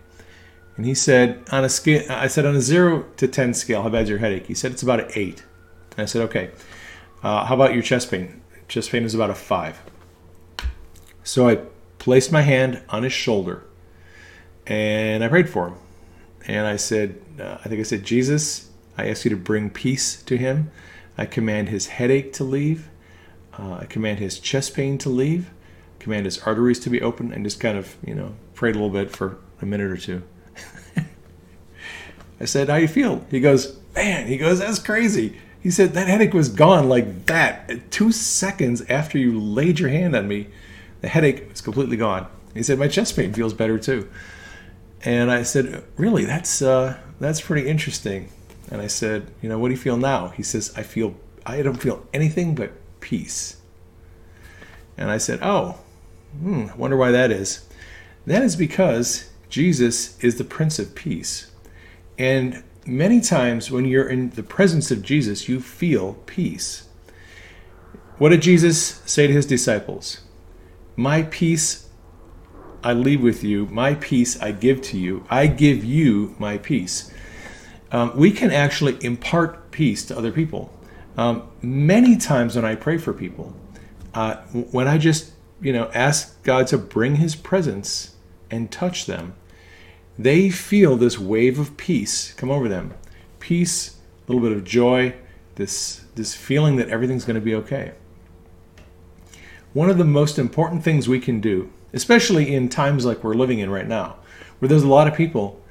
And 0.77 0.85
he 0.85 0.93
said, 0.93 1.43
on 1.51 1.63
a 1.63 1.69
scale, 1.69 2.03
I 2.09 2.27
said, 2.27 2.45
on 2.45 2.55
a 2.55 2.61
zero 2.61 3.03
to 3.17 3.27
10 3.27 3.53
scale, 3.53 3.81
how 3.81 3.89
bad 3.89 4.03
is 4.03 4.09
your 4.09 4.19
headache? 4.19 4.47
He 4.47 4.53
said, 4.53 4.71
it's 4.71 4.83
about 4.83 4.99
an 4.99 5.11
eight. 5.15 5.43
And 5.91 6.01
I 6.01 6.05
said, 6.05 6.21
okay. 6.23 6.51
Uh, 7.23 7.45
how 7.45 7.55
about 7.55 7.73
your 7.73 7.81
chest 7.81 8.11
pain? 8.11 8.41
Chest 8.67 8.91
pain 8.91 9.03
is 9.03 9.15
about 9.15 9.29
a 9.29 9.35
five. 9.35 9.81
So 11.25 11.49
I 11.49 11.59
placed 11.97 12.31
my 12.31 12.41
hand 12.41 12.81
on 12.87 13.03
his 13.03 13.11
shoulder 13.11 13.63
and 14.67 15.23
I 15.23 15.27
prayed 15.27 15.49
for 15.49 15.69
him. 15.69 15.75
And 16.47 16.67
I 16.67 16.75
said, 16.75 17.19
uh, 17.39 17.57
I 17.65 17.67
think 17.67 17.79
I 17.79 17.83
said, 17.83 18.03
Jesus, 18.03 18.69
I 18.97 19.09
ask 19.09 19.25
you 19.25 19.31
to 19.31 19.37
bring 19.37 19.71
peace 19.71 20.21
to 20.23 20.37
him. 20.37 20.71
I 21.17 21.25
command 21.25 21.69
his 21.69 21.87
headache 21.87 22.31
to 22.33 22.43
leave. 22.43 22.89
Uh, 23.57 23.79
I 23.81 23.85
command 23.85 24.19
his 24.19 24.39
chest 24.39 24.75
pain 24.75 24.99
to 24.99 25.09
leave. 25.09 25.49
I 25.99 26.03
Command 26.03 26.25
his 26.25 26.37
arteries 26.39 26.79
to 26.81 26.89
be 26.91 27.01
open, 27.01 27.33
and 27.33 27.43
just 27.43 27.59
kind 27.59 27.77
of, 27.79 27.95
you 28.05 28.13
know, 28.13 28.35
prayed 28.53 28.75
a 28.75 28.77
little 28.77 28.91
bit 28.91 29.09
for 29.09 29.37
a 29.59 29.65
minute 29.65 29.89
or 29.89 29.97
two. 29.97 30.21
I 32.39 32.45
said, 32.45 32.69
"How 32.69 32.75
you 32.75 32.87
feel?" 32.87 33.25
He 33.31 33.39
goes, 33.39 33.79
"Man," 33.95 34.27
he 34.27 34.37
goes, 34.37 34.59
"That's 34.59 34.77
crazy." 34.77 35.39
He 35.59 35.71
said 35.71 35.93
that 35.93 36.07
headache 36.07 36.35
was 36.35 36.49
gone 36.49 36.89
like 36.89 37.25
that. 37.25 37.89
Two 37.89 38.11
seconds 38.11 38.83
after 38.83 39.17
you 39.17 39.39
laid 39.39 39.79
your 39.79 39.89
hand 39.89 40.15
on 40.15 40.27
me, 40.27 40.49
the 41.05 41.09
headache 41.09 41.47
was 41.51 41.61
completely 41.61 41.97
gone. 41.97 42.25
He 42.55 42.63
said, 42.63 42.79
"My 42.79 42.87
chest 42.87 43.15
pain 43.15 43.31
feels 43.31 43.53
better 43.53 43.77
too." 43.77 44.09
And 45.03 45.29
I 45.29 45.43
said, 45.43 45.83
"Really? 45.97 46.25
That's 46.25 46.63
uh, 46.63 46.97
that's 47.19 47.41
pretty 47.41 47.69
interesting." 47.69 48.29
And 48.71 48.81
I 48.81 48.87
said, 48.87 49.27
"You 49.39 49.47
know, 49.47 49.59
what 49.59 49.67
do 49.67 49.75
you 49.75 49.79
feel 49.79 49.97
now?" 49.97 50.29
He 50.29 50.41
says, 50.41 50.73
"I 50.75 50.81
feel 50.81 51.13
I 51.45 51.61
don't 51.61 51.79
feel 51.79 52.07
anything 52.11 52.55
but 52.55 52.71
peace." 53.01 53.57
And 54.97 55.11
I 55.11 55.19
said, 55.19 55.37
"Oh, 55.43 55.77
hmm, 56.39 56.69
wonder 56.75 56.97
why 56.97 57.11
that 57.11 57.29
is." 57.29 57.69
That 58.25 58.41
is 58.41 58.55
because 58.55 59.29
Jesus 59.47 60.17
is 60.23 60.39
the 60.39 60.43
Prince 60.43 60.79
of 60.79 60.95
Peace. 60.95 61.51
And 62.17 62.63
many 62.87 63.21
times 63.21 63.69
when 63.69 63.85
you're 63.85 64.09
in 64.09 64.31
the 64.31 64.41
presence 64.41 64.89
of 64.89 65.03
Jesus, 65.03 65.47
you 65.47 65.59
feel 65.59 66.15
peace. 66.25 66.89
What 68.17 68.29
did 68.29 68.41
Jesus 68.41 69.03
say 69.05 69.27
to 69.27 69.33
his 69.33 69.45
disciples? 69.45 70.24
My 70.95 71.23
peace 71.23 71.89
I 72.83 72.93
leave 72.93 73.21
with 73.21 73.43
you, 73.43 73.65
my 73.65 73.95
peace 73.95 74.39
I 74.41 74.51
give 74.51 74.81
to 74.83 74.97
you. 74.97 75.25
I 75.29 75.47
give 75.47 75.83
you 75.83 76.35
my 76.37 76.57
peace. 76.59 77.11
Um, 77.91 78.15
we 78.15 78.31
can 78.31 78.51
actually 78.51 79.03
impart 79.03 79.71
peace 79.71 80.05
to 80.05 80.17
other 80.17 80.31
people. 80.31 80.71
Um, 81.17 81.49
many 81.61 82.15
times 82.15 82.55
when 82.55 82.63
I 82.63 82.75
pray 82.75 82.97
for 82.97 83.11
people, 83.11 83.55
uh, 84.13 84.35
when 84.71 84.87
I 84.87 84.97
just 84.97 85.31
you 85.61 85.73
know 85.73 85.89
ask 85.93 86.41
God 86.43 86.67
to 86.67 86.77
bring 86.77 87.15
His 87.15 87.35
presence 87.35 88.15
and 88.51 88.71
touch 88.71 89.05
them, 89.05 89.33
they 90.17 90.49
feel 90.49 90.95
this 90.95 91.17
wave 91.19 91.59
of 91.59 91.77
peace 91.77 92.33
come 92.33 92.51
over 92.51 92.69
them. 92.69 92.93
Peace, 93.39 93.97
a 94.27 94.31
little 94.31 94.47
bit 94.47 94.55
of 94.55 94.63
joy, 94.63 95.15
this 95.55 96.05
this 96.15 96.33
feeling 96.33 96.75
that 96.77 96.89
everything's 96.89 97.25
going 97.25 97.35
to 97.35 97.41
be 97.41 97.55
okay. 97.55 97.93
One 99.75 99.89
of 99.89 99.97
the 99.97 100.05
most 100.05 100.39
important 100.39 100.85
things 100.85 101.09
we 101.09 101.19
can 101.19 101.41
do, 101.41 101.69
especially 101.91 102.55
in 102.55 102.69
times 102.69 103.03
like 103.03 103.25
we're 103.25 103.33
living 103.33 103.59
in 103.59 103.69
right 103.69 103.85
now, 103.85 104.15
where 104.57 104.69
there's 104.69 104.83
a 104.83 104.87
lot 104.87 105.05
of 105.05 105.15
people 105.15 105.61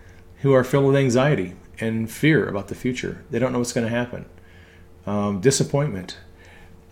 who 0.42 0.52
are 0.52 0.62
filled 0.62 0.84
with 0.84 0.96
anxiety 0.96 1.54
and 1.80 2.10
fear 2.10 2.46
about 2.46 2.68
the 2.68 2.74
future. 2.74 3.24
They 3.30 3.38
don't 3.38 3.50
know 3.50 3.60
what's 3.60 3.72
going 3.72 3.86
to 3.86 3.90
happen. 3.90 4.26
Um, 5.06 5.40
disappointment. 5.40 6.18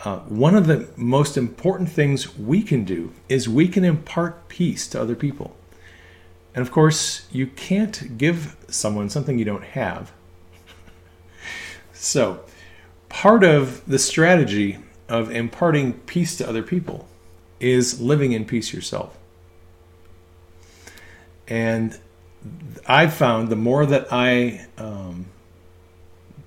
Uh, 0.02 0.21
one 0.21 0.54
of 0.54 0.66
the 0.66 0.88
most 0.97 1.37
important 1.37 1.90
things 1.90 2.38
we 2.38 2.62
can 2.62 2.83
do 2.83 3.12
is 3.28 3.47
we 3.47 3.69
can 3.69 3.85
impart 3.85 4.49
peace 4.49 4.88
to 4.88 4.99
other 4.99 5.14
people. 5.14 5.54
And 6.54 6.62
of 6.62 6.73
course, 6.73 7.26
you 7.31 7.47
can't 7.47 8.16
give 8.16 8.57
someone 8.69 9.11
something 9.11 9.38
you 9.38 9.45
don't 9.45 9.64
have. 9.64 10.12
so, 11.92 12.40
part 13.11 13.45
of 13.45 13.85
the 13.87 13.99
strategy 13.99 14.78
of 15.12 15.31
imparting 15.31 15.92
peace 15.92 16.38
to 16.38 16.49
other 16.49 16.62
people 16.62 17.07
is 17.61 18.00
living 18.00 18.33
in 18.33 18.47
peace 18.47 18.73
yourself. 18.73 19.19
And 21.47 21.99
I've 22.87 23.12
found 23.12 23.50
the 23.50 23.57
more 23.57 23.85
that 23.85 24.11
I, 24.11 24.66
um, 24.78 25.26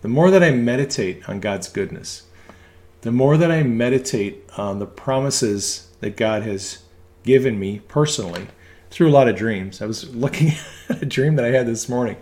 the 0.02 0.08
more 0.08 0.32
that 0.32 0.42
I 0.42 0.50
meditate 0.50 1.30
on 1.30 1.40
God's 1.40 1.70
goodness, 1.70 2.24
the 3.02 3.12
more 3.12 3.38
that 3.38 3.52
I 3.52 3.62
meditate 3.62 4.50
on 4.58 4.80
the 4.80 4.88
promises 4.88 5.90
that 6.00 6.18
God 6.18 6.42
has 6.42 6.80
given 7.22 7.60
me 7.60 7.82
personally 7.88 8.48
through 8.90 9.10
a 9.10 9.12
lot 9.12 9.28
of 9.28 9.36
dreams. 9.36 9.80
I 9.80 9.86
was 9.86 10.16
looking 10.16 10.54
at 10.90 11.04
a 11.04 11.06
dream 11.06 11.36
that 11.36 11.46
I 11.46 11.50
had 11.50 11.68
this 11.68 11.88
morning. 11.88 12.18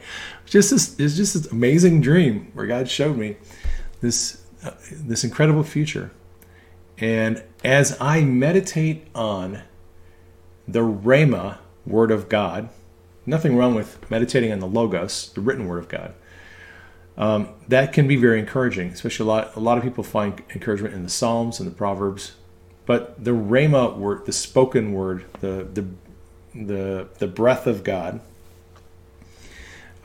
Just 0.45 0.71
this, 0.71 0.99
it's 0.99 1.15
just 1.15 1.35
this 1.35 1.49
amazing 1.53 2.01
dream 2.01 2.51
where 2.53 2.65
God 2.65 2.89
showed 2.89 3.15
me 3.15 3.37
this 4.01 4.41
uh, 4.61 4.71
this 4.91 5.23
incredible 5.23 5.63
future. 5.63 6.11
And 6.97 7.43
as 7.63 7.97
I 7.99 8.21
meditate 8.21 9.07
on 9.15 9.61
the 10.67 10.81
Rhema 10.81 11.57
word 11.85 12.11
of 12.11 12.29
God, 12.29 12.69
nothing 13.25 13.55
wrong 13.55 13.75
with 13.75 14.09
meditating 14.09 14.51
on 14.51 14.59
the 14.59 14.67
Logos, 14.67 15.31
the 15.33 15.41
written 15.41 15.67
word 15.67 15.79
of 15.79 15.89
God. 15.89 16.13
Um, 17.15 17.49
that 17.67 17.93
can 17.93 18.07
be 18.07 18.15
very 18.15 18.39
encouraging, 18.39 18.89
especially 18.89 19.25
a 19.25 19.27
lot, 19.27 19.55
a 19.55 19.59
lot 19.59 19.77
of 19.77 19.83
people 19.83 20.03
find 20.03 20.41
encouragement 20.53 20.95
in 20.95 21.03
the 21.03 21.09
Psalms 21.09 21.59
and 21.59 21.69
the 21.69 21.75
Proverbs. 21.75 22.33
But 22.85 23.23
the 23.23 23.31
Rhema 23.31 23.95
word, 23.95 24.25
the 24.25 24.33
spoken 24.33 24.93
word, 24.93 25.25
the, 25.39 25.67
the, 25.71 25.85
the, 26.55 27.07
the 27.19 27.27
breath 27.27 27.67
of 27.67 27.83
God, 27.83 28.19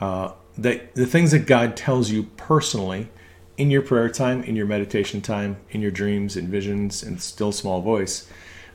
uh, 0.01 0.33
the, 0.57 0.83
the 0.95 1.07
things 1.07 1.31
that 1.31 1.47
God 1.47 1.77
tells 1.77 2.11
you 2.11 2.25
personally 2.37 3.09
in 3.59 3.71
your 3.71 3.83
prayer 3.83 4.09
time, 4.09 4.43
in 4.45 4.57
your 4.57 4.67
meditation 4.67 5.21
time, 5.21 5.59
in 5.71 5.83
your 5.83 5.91
dreams 5.91 6.37
and 6.37 6.49
visions 6.49 7.03
and 7.03 7.21
still 7.21 7.53
small 7.53 7.83
voice, 7.83 8.31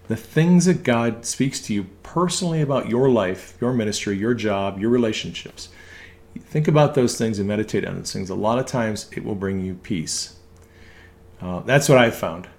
the 0.10 0.18
things 0.18 0.66
that 0.66 0.84
God 0.84 1.26
speaks 1.26 1.62
to 1.62 1.74
you 1.74 1.86
personally 2.04 2.62
about 2.62 2.90
your 2.90 3.10
life, 3.10 3.58
your 3.62 3.74
ministry, 3.74 4.18
your 4.18 4.34
job, 4.34 4.80
your 4.80 4.90
relationships. 4.90 5.70
Think 6.38 6.68
about 6.68 6.96
those 6.96 7.18
things 7.18 7.40
and 7.40 7.48
meditate 7.48 7.86
on 7.86 7.96
those 7.96 8.12
things. 8.12 8.30
A 8.30 8.36
lot 8.36 8.60
of 8.60 8.66
times 8.66 9.10
it 9.16 9.24
will 9.24 9.36
bring 9.36 9.62
you 9.62 9.76
peace. 9.76 10.36
Uh, 11.42 11.62
that's 11.62 11.88
what 11.88 11.98
I've 11.98 12.16
found. 12.16 12.50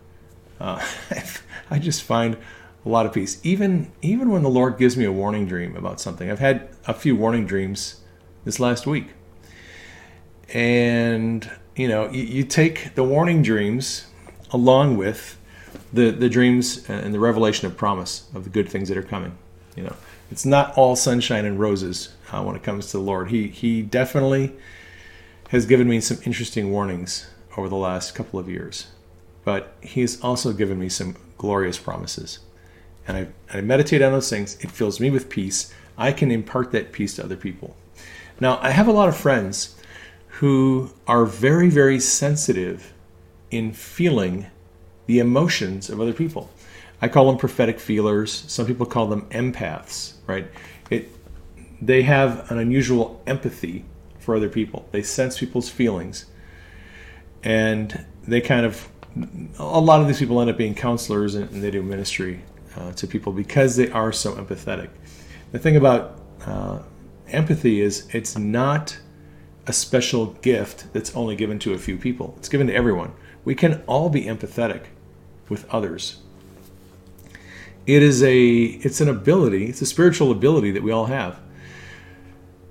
Uh, 0.59 0.85
I 1.71 1.79
just 1.79 2.03
find 2.03 2.39
a 2.85 2.89
lot 2.89 3.05
of 3.05 3.13
peace. 3.13 3.39
Even 3.43 3.93
even 4.01 4.31
when 4.31 4.43
the 4.43 4.51
Lord 4.51 4.79
gives 4.79 4.97
me 4.97 5.05
a 5.05 5.13
warning 5.13 5.47
dream 5.47 5.77
about 5.77 6.01
something. 6.01 6.31
I've 6.31 6.39
had 6.39 6.69
a 6.87 6.95
few 6.95 7.17
warning 7.17 7.47
dreams 7.47 8.01
this 8.45 8.61
last 8.61 8.87
week. 8.87 9.09
And 10.53 11.51
you 11.77 11.89
know, 11.89 12.11
you, 12.11 12.23
you 12.23 12.45
take 12.45 12.95
the 12.95 13.05
warning 13.05 13.43
dreams 13.43 14.07
along 14.51 14.97
with 14.97 15.39
the 15.93 16.11
the 16.11 16.29
dreams 16.29 16.89
and 16.89 17.13
the 17.13 17.21
revelation 17.21 17.67
of 17.67 17.77
promise 17.77 18.29
of 18.35 18.45
the 18.45 18.51
good 18.51 18.69
things 18.69 18.89
that 18.89 18.99
are 18.99 19.03
coming. 19.03 19.37
You 19.77 19.85
know, 19.85 19.97
it's 20.31 20.45
not 20.45 20.77
all 20.77 20.97
sunshine 20.97 21.45
and 21.45 21.59
roses 21.59 22.15
uh, 22.33 22.43
when 22.43 22.57
it 22.57 22.63
comes 22.63 22.87
to 22.87 22.99
the 22.99 23.03
Lord. 23.03 23.31
He 23.31 23.49
he 23.49 23.83
definitely 23.83 24.53
has 25.49 25.67
given 25.67 25.89
me 25.89 26.01
some 26.01 26.19
interesting 26.25 26.71
warnings 26.73 27.29
over 27.57 27.69
the 27.69 27.77
last 27.77 28.15
couple 28.15 28.39
of 28.39 28.49
years, 28.49 28.89
but 29.45 29.75
He 29.81 30.01
has 30.01 30.21
also 30.21 30.53
given 30.53 30.79
me 30.79 30.89
some 30.89 31.17
glorious 31.39 31.79
promises. 31.79 32.39
And 33.07 33.17
I, 33.17 33.59
I 33.59 33.61
meditate 33.61 34.01
on 34.01 34.13
those 34.13 34.31
things. 34.31 34.57
It 34.65 34.71
fills 34.71 34.99
me 34.99 35.11
with 35.11 35.29
peace. 35.29 35.73
I 35.99 36.11
can 36.11 36.31
impart 36.31 36.73
that 36.73 36.91
peace 36.91 37.17
to 37.17 37.25
other 37.25 37.37
people. 37.37 37.77
Now, 38.41 38.59
I 38.63 38.71
have 38.71 38.89
a 38.89 38.93
lot 38.93 39.09
of 39.09 39.17
friends 39.17 39.77
who 40.39 40.91
are 41.07 41.25
very, 41.25 41.69
very 41.69 42.01
sensitive 42.01 42.93
in 43.53 43.73
feeling 43.73 44.47
the 45.07 45.21
emotions 45.21 45.89
of 45.89 46.01
other 46.01 46.13
people. 46.13 46.51
I 47.01 47.07
call 47.07 47.27
them 47.27 47.37
prophetic 47.37 47.79
feelers. 47.79 48.33
Some 48.49 48.67
people 48.67 48.85
call 48.85 49.07
them 49.07 49.27
empaths, 49.31 50.15
right? 50.27 50.47
It, 50.91 51.11
they 51.81 52.03
have 52.03 52.51
an 52.51 52.59
unusual 52.59 53.23
empathy 53.29 53.85
for 54.19 54.35
other 54.35 54.49
people. 54.49 54.89
They 54.91 55.03
sense 55.03 55.39
people's 55.39 55.69
feelings. 55.69 56.27
And 57.45 58.05
they 58.27 58.41
kind 58.41 58.67
of, 58.67 58.89
a 59.59 59.81
lot 59.81 60.01
of 60.01 60.09
these 60.09 60.19
people 60.19 60.41
end 60.41 60.51
up 60.51 60.57
being 60.57 60.75
counselors 60.75 61.37
and, 61.37 61.49
they 61.63 61.71
do 61.71 61.83
ministry 61.83 62.43
uh, 62.77 62.91
to 62.93 63.07
people 63.07 63.33
because 63.33 63.77
they 63.77 63.89
are 63.91 64.11
so 64.11 64.33
empathetic. 64.33 64.89
The 65.53 65.61
thing 65.61 65.77
about 65.77 66.19
uh, 66.45 66.81
empathy 67.29 67.83
is 67.83 68.09
it's 68.13 68.37
not 68.37 68.99
a 69.67 69.73
special 69.73 70.27
gift 70.43 70.93
that's 70.93 71.15
only 71.15 71.37
given 71.37 71.59
to 71.61 71.73
a 71.73 71.79
few 71.79 71.97
people, 71.97 72.35
it's 72.39 72.49
given 72.49 72.67
to 72.67 72.75
everyone. 72.75 73.13
We 73.45 73.55
can 73.55 73.83
all 73.87 74.09
be 74.09 74.25
empathetic 74.25 74.85
with 75.49 75.69
others. 75.73 76.21
It 77.87 78.03
is 78.03 78.23
a 78.23 78.39
it's 78.39 79.01
an 79.01 79.09
ability, 79.09 79.67
it's 79.67 79.83
a 79.83 79.87
spiritual 79.87 80.31
ability 80.31 80.71
that 80.71 80.83
we 80.83 80.91
all 80.91 81.07
have. 81.07 81.39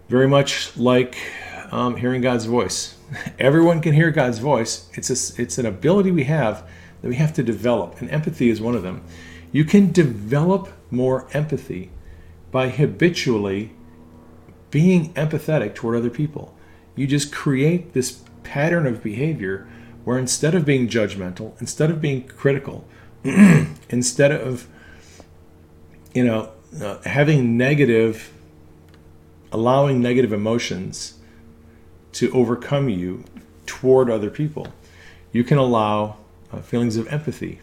Very 0.10 0.28
much 0.28 0.76
like 0.76 1.18
um, 1.72 1.98
hearing 1.98 2.22
God's 2.22 2.46
voice. 2.46 2.98
Everyone 3.40 3.82
can 3.82 3.94
hear 3.94 4.12
God's 4.12 4.40
voice. 4.40 4.90
It's 4.94 5.10
a, 5.10 5.42
it's 5.42 5.58
an 5.58 5.66
ability 5.66 6.12
we 6.12 6.24
have 6.26 6.68
that 7.02 7.10
we 7.10 7.16
have 7.16 7.34
to 7.34 7.44
develop, 7.44 8.00
and 8.00 8.10
empathy 8.10 8.50
is 8.50 8.62
one 8.62 8.76
of 8.76 8.84
them. 8.84 9.04
You 9.52 9.66
can 9.66 9.92
develop 9.92 10.70
more 10.90 11.28
empathy 11.34 11.92
by 12.52 12.70
habitually 12.70 13.72
being 14.72 15.14
empathetic 15.14 15.76
toward 15.76 15.96
other 15.96 16.10
people. 16.10 16.56
You 16.96 17.08
just 17.08 17.32
create 17.32 17.94
this 17.94 18.22
pattern 18.44 18.86
of 18.86 19.02
behavior 19.04 19.68
where 20.04 20.18
instead 20.18 20.54
of 20.54 20.66
being 20.66 20.88
judgmental, 20.88 21.60
instead 21.62 21.90
of 21.90 22.02
being 22.02 22.28
critical, 22.28 22.86
instead 23.24 24.32
of 24.32 24.68
you 26.14 26.24
know 26.24 26.52
uh, 26.82 27.00
having 27.04 27.58
negative 27.58 28.32
allowing 29.52 30.02
negative 30.02 30.34
emotions 30.34 31.20
to 32.12 32.32
overcome 32.32 32.90
you 32.90 33.24
toward 33.66 34.10
other 34.10 34.30
people 34.30 34.68
you 35.34 35.44
can 35.44 35.58
allow 35.58 36.18
uh, 36.54 36.62
feelings 36.62 36.96
of 36.96 37.08
empathy 37.08 37.60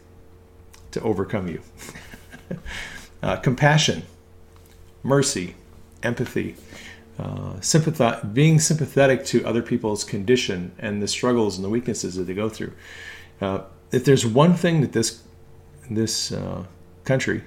to 0.91 1.01
overcome 1.01 1.49
you. 1.49 1.63
Uh, 3.23 3.37
compassion 3.37 4.03
mercy 5.03 5.55
empathy 6.03 6.57
uh, 7.21 8.25
being 8.33 8.59
sympathetic 8.59 9.25
to 9.27 9.45
other 9.45 9.63
people's 9.63 10.05
condition 10.05 10.73
and 10.79 11.03
the 11.03 11.09
struggles 11.09 11.57
and 11.57 11.65
the 11.65 11.69
weaknesses 11.69 12.15
that 12.15 12.25
they 12.25 12.35
go 12.35 12.49
through. 12.49 12.73
Uh, 13.41 13.61
if 13.93 14.05
there's 14.05 14.25
one 14.25 14.55
thing 14.55 14.81
that 14.81 14.93
this 14.93 15.23
this 15.91 16.33
uh, 16.33 16.65
country 17.05 17.43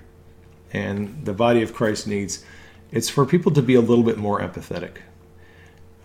and 0.73 1.25
the 1.25 1.33
body 1.33 1.61
of 1.61 1.73
Christ 1.73 2.07
needs, 2.07 2.43
it's 2.91 3.09
for 3.09 3.25
people 3.25 3.51
to 3.53 3.61
be 3.61 3.75
a 3.75 3.81
little 3.81 4.03
bit 4.03 4.17
more 4.17 4.41
empathetic. 4.41 4.97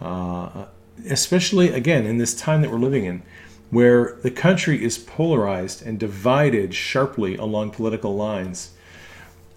Uh, 0.01 0.67
especially 1.11 1.71
again 1.71 2.07
in 2.07 2.19
this 2.19 2.35
time 2.35 2.63
that 2.63 2.71
we're 2.71 2.79
living 2.79 3.05
in, 3.05 3.23
where 3.71 4.19
the 4.23 4.31
country 4.31 4.83
is 4.83 4.97
polarized 4.99 5.85
and 5.85 5.99
divided 5.99 6.75
sharply 6.75 7.37
along 7.37 7.71
political 7.73 8.15
lines 8.15 8.71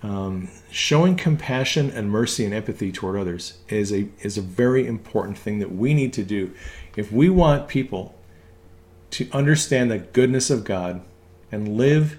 um, 0.03 0.49
showing 0.71 1.15
compassion 1.15 1.91
and 1.91 2.09
mercy 2.09 2.43
and 2.43 2.53
empathy 2.53 2.91
toward 2.91 3.19
others 3.19 3.59
is 3.69 3.91
a 3.93 4.09
is 4.21 4.37
a 4.37 4.41
very 4.41 4.87
important 4.87 5.37
thing 5.37 5.59
that 5.59 5.71
we 5.71 5.93
need 5.93 6.11
to 6.13 6.23
do 6.23 6.51
if 6.95 7.11
we 7.11 7.29
want 7.29 7.67
people 7.67 8.15
to 9.11 9.27
understand 9.31 9.91
the 9.91 9.99
goodness 9.99 10.49
of 10.49 10.63
God 10.63 11.01
and 11.51 11.77
live 11.77 12.17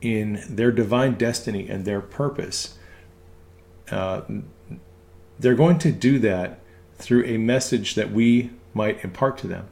in 0.00 0.42
their 0.48 0.72
divine 0.72 1.14
destiny 1.14 1.68
and 1.68 1.84
their 1.84 2.00
purpose. 2.00 2.76
Uh, 3.90 4.22
they're 5.38 5.54
going 5.54 5.78
to 5.78 5.92
do 5.92 6.18
that 6.18 6.60
through 6.96 7.24
a 7.24 7.36
message 7.36 7.94
that 7.94 8.10
we 8.10 8.50
might 8.74 9.04
impart 9.04 9.38
to 9.38 9.46
them. 9.46 9.68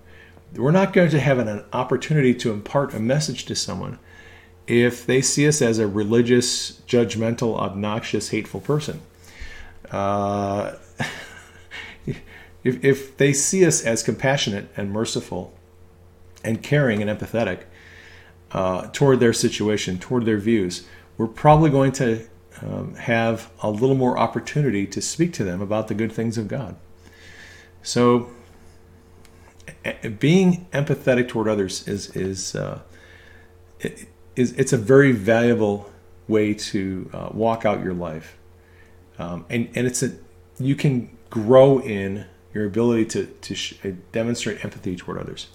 We're 0.54 0.72
not 0.72 0.92
going 0.92 1.10
to 1.10 1.20
have 1.20 1.38
an 1.38 1.64
opportunity 1.72 2.34
to 2.34 2.52
impart 2.52 2.92
a 2.92 3.00
message 3.00 3.46
to 3.46 3.56
someone 3.56 3.98
if 4.70 5.04
they 5.04 5.20
see 5.20 5.48
us 5.48 5.60
as 5.60 5.80
a 5.80 5.88
religious, 5.88 6.80
judgmental, 6.86 7.58
obnoxious, 7.58 8.28
hateful 8.28 8.60
person. 8.60 9.00
Uh, 9.90 10.76
if, 12.06 12.84
if 12.84 13.16
they 13.16 13.32
see 13.32 13.66
us 13.66 13.84
as 13.84 14.04
compassionate 14.04 14.68
and 14.76 14.92
merciful 14.92 15.52
and 16.44 16.62
caring 16.62 17.02
and 17.02 17.10
empathetic 17.10 17.64
uh, 18.52 18.86
toward 18.92 19.18
their 19.18 19.32
situation, 19.32 19.98
toward 19.98 20.24
their 20.24 20.38
views, 20.38 20.86
we're 21.18 21.26
probably 21.26 21.68
going 21.68 21.90
to 21.90 22.24
um, 22.62 22.94
have 22.94 23.50
a 23.64 23.70
little 23.70 23.96
more 23.96 24.16
opportunity 24.16 24.86
to 24.86 25.02
speak 25.02 25.32
to 25.32 25.42
them 25.42 25.60
about 25.60 25.88
the 25.88 25.94
good 25.94 26.12
things 26.12 26.38
of 26.38 26.46
God. 26.46 26.76
So, 27.82 28.30
being 30.20 30.66
empathetic 30.72 31.28
toward 31.28 31.48
others 31.48 31.88
is 31.88 32.14
is 32.14 32.54
uh, 32.54 32.80
is 34.40 34.52
it's 34.52 34.72
a 34.72 34.78
very 34.78 35.12
valuable 35.12 35.90
way 36.26 36.54
to 36.54 37.10
uh, 37.12 37.28
walk 37.32 37.66
out 37.66 37.84
your 37.84 37.92
life, 37.92 38.38
um, 39.18 39.44
and 39.50 39.68
and 39.74 39.86
it's 39.86 40.02
a 40.02 40.12
you 40.58 40.74
can 40.74 41.16
grow 41.28 41.78
in 41.80 42.24
your 42.54 42.64
ability 42.64 43.04
to 43.04 43.26
to 43.26 43.54
sh- 43.54 43.74
uh, 43.84 43.90
demonstrate 44.12 44.64
empathy 44.64 44.96
toward 44.96 45.18
others. 45.18 45.48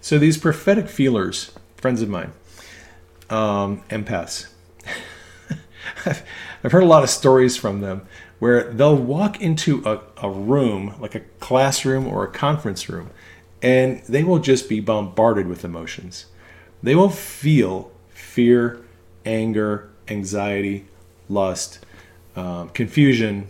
So 0.00 0.18
these 0.18 0.38
prophetic 0.38 0.88
feelers, 0.88 1.52
friends 1.76 2.00
of 2.02 2.08
mine, 2.08 2.32
um, 3.28 3.82
empaths. 3.90 4.48
I've 6.64 6.72
heard 6.72 6.82
a 6.82 6.86
lot 6.86 7.02
of 7.02 7.10
stories 7.10 7.56
from 7.56 7.80
them 7.80 8.06
where 8.38 8.72
they'll 8.72 8.96
walk 8.96 9.40
into 9.40 9.82
a, 9.84 10.00
a 10.20 10.30
room, 10.30 10.94
like 10.98 11.14
a 11.14 11.20
classroom 11.38 12.08
or 12.08 12.24
a 12.24 12.30
conference 12.30 12.88
room, 12.88 13.10
and 13.60 14.02
they 14.08 14.24
will 14.24 14.40
just 14.40 14.68
be 14.68 14.80
bombarded 14.80 15.46
with 15.46 15.64
emotions. 15.64 16.26
They 16.82 16.96
will 16.96 17.10
feel 17.10 17.91
fear, 18.32 18.82
anger, 19.26 19.90
anxiety, 20.08 20.86
lust, 21.28 21.84
um, 22.34 22.70
confusion. 22.70 23.46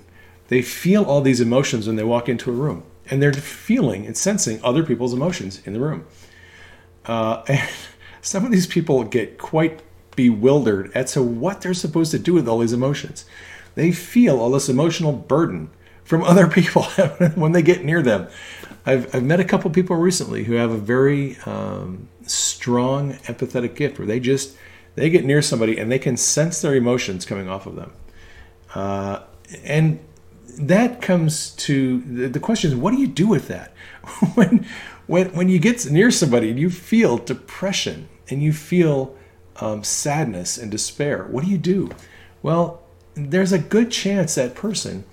They 0.49 0.61
feel 0.61 1.05
all 1.05 1.21
these 1.21 1.41
emotions 1.41 1.87
when 1.87 1.97
they 1.97 2.03
walk 2.03 2.29
into 2.29 2.51
a 2.51 2.53
room, 2.53 2.83
and 3.09 3.23
they're 3.23 3.33
feeling 3.33 4.07
and 4.07 4.17
sensing 4.17 4.61
other 4.65 4.83
people's 4.83 5.15
emotions 5.15 5.63
in 5.65 5.73
the 5.73 5.81
room. 5.81 6.05
Uh, 7.07 7.43
and 7.49 7.69
some 8.23 8.45
of 8.45 8.51
these 8.51 8.67
people 8.67 9.05
get 9.05 9.39
quite 9.39 9.83
bewildered 10.17 10.91
as 10.95 11.13
to 11.13 11.23
what 11.23 11.61
they're 11.61 11.75
supposed 11.75 12.11
to 12.11 12.19
do 12.19 12.35
with 12.35 12.49
all 12.49 12.59
these 12.59 12.73
emotions. 12.73 13.25
They 13.77 13.93
feel 13.93 14.41
all 14.41 14.51
this 14.51 14.69
emotional 14.69 15.13
burden 15.13 15.71
from 16.03 16.25
other 16.25 16.49
people 16.49 16.83
when 17.37 17.53
they 17.53 17.63
get 17.63 17.85
near 17.85 18.03
them. 18.03 18.27
I've, 18.85 19.15
I've 19.15 19.23
met 19.23 19.39
a 19.39 19.45
couple 19.45 19.71
people 19.71 19.95
recently 19.95 20.43
who 20.43 20.55
have 20.55 20.73
a 20.73 20.77
very 20.77 21.37
um, 21.47 22.09
strong 22.27 23.13
empathetic 23.29 23.77
gift 23.77 23.99
where 23.99 24.09
they 24.09 24.19
just 24.19 24.57
they 24.95 25.11
get 25.11 25.25
near 25.25 25.43
somebody 25.43 25.79
and 25.79 25.91
they 25.91 25.99
can 25.99 26.17
sense 26.17 26.61
their 26.61 26.75
emotions 26.75 27.25
coming 27.25 27.49
off 27.49 27.67
of 27.67 27.77
them. 27.77 27.93
Uh, 28.75 29.21
and 29.65 30.01
that 30.59 31.01
comes 31.01 31.51
to 31.57 32.01
the, 32.01 32.29
the 32.29 32.41
question 32.41 32.71
is, 32.71 32.77
what 32.77 32.93
do 32.93 33.01
you 33.01 33.07
do 33.07 33.27
with 33.27 33.49
that? 33.49 33.73
when, 34.35 34.67
when, 35.07 35.29
when 35.35 35.49
you 35.49 35.59
get 35.59 35.91
near 35.91 36.11
somebody 36.11 36.51
and 36.51 36.59
you 36.59 36.71
feel 36.71 37.19
depression 37.19 38.09
and 38.29 38.43
you 38.43 38.53
feel 38.53 39.17
um, 39.61 39.83
sadness 39.83 40.59
and 40.59 40.71
despair, 40.71 41.25
what 41.25 41.45
do 41.45 41.51
you 41.51 41.59
do? 41.59 41.91
Well, 42.43 42.83
there's 43.15 43.53
a 43.53 43.59
good 43.59 43.91
chance 43.91 44.35
that 44.35 44.55
person 44.55 45.05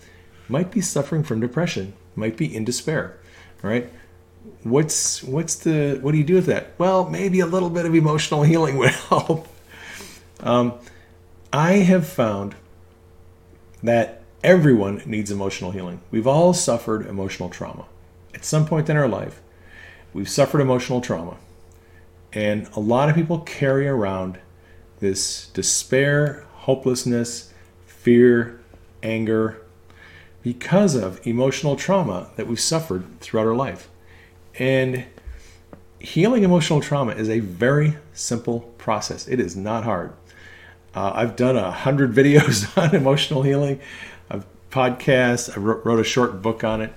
might 0.48 0.72
be 0.72 0.82
suffering 0.82 1.24
from 1.24 1.40
depression, 1.40 1.94
might 2.16 2.38
be 2.38 2.54
in 2.54 2.66
despair, 2.66 3.18
right? 3.62 3.92
What's 4.64 5.22
what's 5.24 5.56
the 5.56 6.00
what 6.02 6.14
do 6.14 6.18
you 6.18 6.24
do 6.24 6.36
with 6.36 6.48
that? 6.48 6.74
Well, 6.78 7.10
maybe 7.10 7.40
a 7.42 7.46
little 7.46 7.70
bit 7.70 7.86
of 7.86 7.94
emotional 7.94 8.44
healing 8.52 8.78
would 8.78 8.90
help. 8.90 9.48
Um, 10.42 10.74
I 11.52 11.74
have 11.74 12.08
found 12.08 12.56
that 13.84 14.22
everyone 14.44 15.02
needs 15.06 15.32
emotional 15.32 15.72
healing. 15.72 16.02
We've 16.12 16.28
all 16.28 16.54
suffered 16.54 17.06
emotional 17.06 17.50
trauma 17.50 17.86
at 18.34 18.46
some 18.46 18.66
point 18.66 18.90
in 18.90 18.98
our 18.98 19.08
life. 19.08 19.42
We've 20.14 20.30
suffered 20.30 20.62
emotional 20.62 21.02
trauma, 21.02 21.38
and 22.34 22.68
a 22.76 22.80
lot 22.80 23.10
of 23.10 23.16
people 23.16 23.40
carry 23.40 23.88
around 23.88 24.40
this 25.00 25.48
despair, 25.48 26.46
hopelessness, 26.54 27.54
fear, 27.86 28.60
anger, 29.04 29.62
because 30.42 30.96
of 30.96 31.26
emotional 31.28 31.76
trauma 31.76 32.30
that 32.38 32.48
we've 32.48 32.60
suffered 32.60 33.20
throughout 33.20 33.48
our 33.48 33.56
life. 33.56 33.90
And 34.56 35.06
healing 36.00 36.44
emotional 36.44 36.82
trauma 36.82 37.12
is 37.12 37.30
a 37.30 37.40
very 37.40 37.98
simple 38.14 38.62
process. 38.78 39.28
It 39.28 39.40
is 39.40 39.56
not 39.56 39.84
hard. 39.84 40.14
Uh, 40.96 41.12
I've 41.14 41.36
done 41.36 41.58
a 41.58 41.72
hundred 41.72 42.14
videos 42.16 42.78
on 42.78 42.96
emotional 42.96 43.44
healing. 43.44 43.80
I've 44.30 44.46
podcasts. 44.70 45.56
I 45.56 45.60
wrote, 45.60 45.86
wrote 45.86 46.00
a 46.00 46.04
short 46.04 46.42
book 46.42 46.64
on 46.64 46.82
it. 46.82 46.94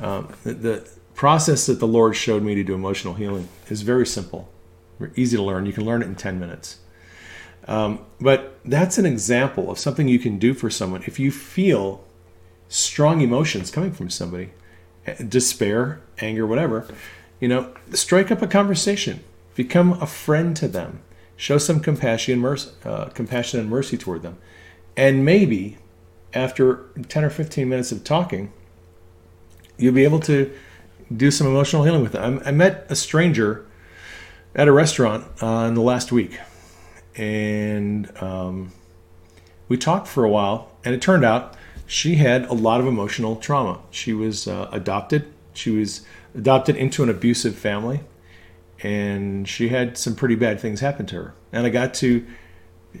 Um, 0.00 0.32
the, 0.44 0.54
the, 0.54 0.94
process 1.14 1.66
that 1.66 1.78
the 1.78 1.86
Lord 1.86 2.16
showed 2.16 2.42
me 2.42 2.56
to 2.56 2.64
do 2.64 2.74
emotional 2.74 3.14
healing 3.14 3.48
is 3.70 3.82
very 3.82 4.04
simple, 4.04 4.48
easy 5.14 5.36
to 5.36 5.42
learn. 5.44 5.64
You 5.64 5.72
can 5.72 5.84
learn 5.84 6.02
it 6.02 6.06
in 6.06 6.16
10 6.16 6.40
minutes. 6.40 6.80
Um, 7.68 8.04
but 8.20 8.58
that's 8.64 8.98
an 8.98 9.06
example 9.06 9.70
of 9.70 9.78
something 9.78 10.08
you 10.08 10.18
can 10.18 10.38
do 10.38 10.54
for 10.54 10.70
someone. 10.70 11.04
If 11.06 11.20
you 11.20 11.30
feel 11.30 12.04
strong 12.68 13.20
emotions 13.20 13.70
coming 13.70 13.92
from 13.92 14.10
somebody, 14.10 14.50
eh, 15.06 15.14
despair, 15.28 16.00
anger, 16.18 16.46
whatever, 16.46 16.86
you 17.40 17.46
know, 17.46 17.72
strike 17.92 18.32
up 18.32 18.42
a 18.42 18.48
conversation, 18.48 19.22
become 19.54 19.92
a 20.02 20.06
friend 20.06 20.56
to 20.56 20.66
them, 20.66 21.00
show 21.36 21.58
some 21.58 21.80
compassion 21.80 22.38
mercy, 22.38 22.70
uh, 22.84 23.06
compassion 23.06 23.60
and 23.60 23.68
mercy 23.68 23.96
toward 23.96 24.22
them, 24.22 24.38
and 24.96 25.24
maybe 25.24 25.78
after 26.32 26.86
10 27.08 27.24
or 27.24 27.30
15 27.30 27.68
minutes 27.68 27.92
of 27.92 28.04
talking, 28.04 28.52
you'll 29.76 29.94
be 29.94 30.04
able 30.04 30.20
to 30.20 30.52
do 31.14 31.30
some 31.30 31.46
emotional 31.46 31.84
healing 31.84 32.02
with 32.02 32.12
them. 32.12 32.40
I, 32.44 32.48
I 32.48 32.50
met 32.50 32.86
a 32.88 32.96
stranger 32.96 33.66
at 34.54 34.68
a 34.68 34.72
restaurant 34.72 35.24
uh, 35.42 35.66
in 35.68 35.74
the 35.74 35.80
last 35.80 36.12
week, 36.12 36.38
and 37.16 38.10
um, 38.22 38.72
we 39.68 39.76
talked 39.76 40.08
for 40.08 40.24
a 40.24 40.30
while, 40.30 40.72
and 40.84 40.94
it 40.94 41.02
turned 41.02 41.24
out 41.24 41.56
she 41.86 42.16
had 42.16 42.46
a 42.46 42.54
lot 42.54 42.80
of 42.80 42.86
emotional 42.86 43.36
trauma. 43.36 43.80
She 43.90 44.12
was 44.12 44.48
uh, 44.48 44.68
adopted. 44.72 45.32
She 45.52 45.70
was 45.70 46.02
adopted 46.34 46.76
into 46.76 47.02
an 47.02 47.08
abusive 47.08 47.56
family, 47.56 48.00
and 48.84 49.48
she 49.48 49.70
had 49.70 49.96
some 49.96 50.14
pretty 50.14 50.34
bad 50.34 50.60
things 50.60 50.80
happen 50.80 51.06
to 51.06 51.16
her. 51.16 51.34
And 51.52 51.66
I 51.66 51.70
got 51.70 51.94
to 51.94 52.24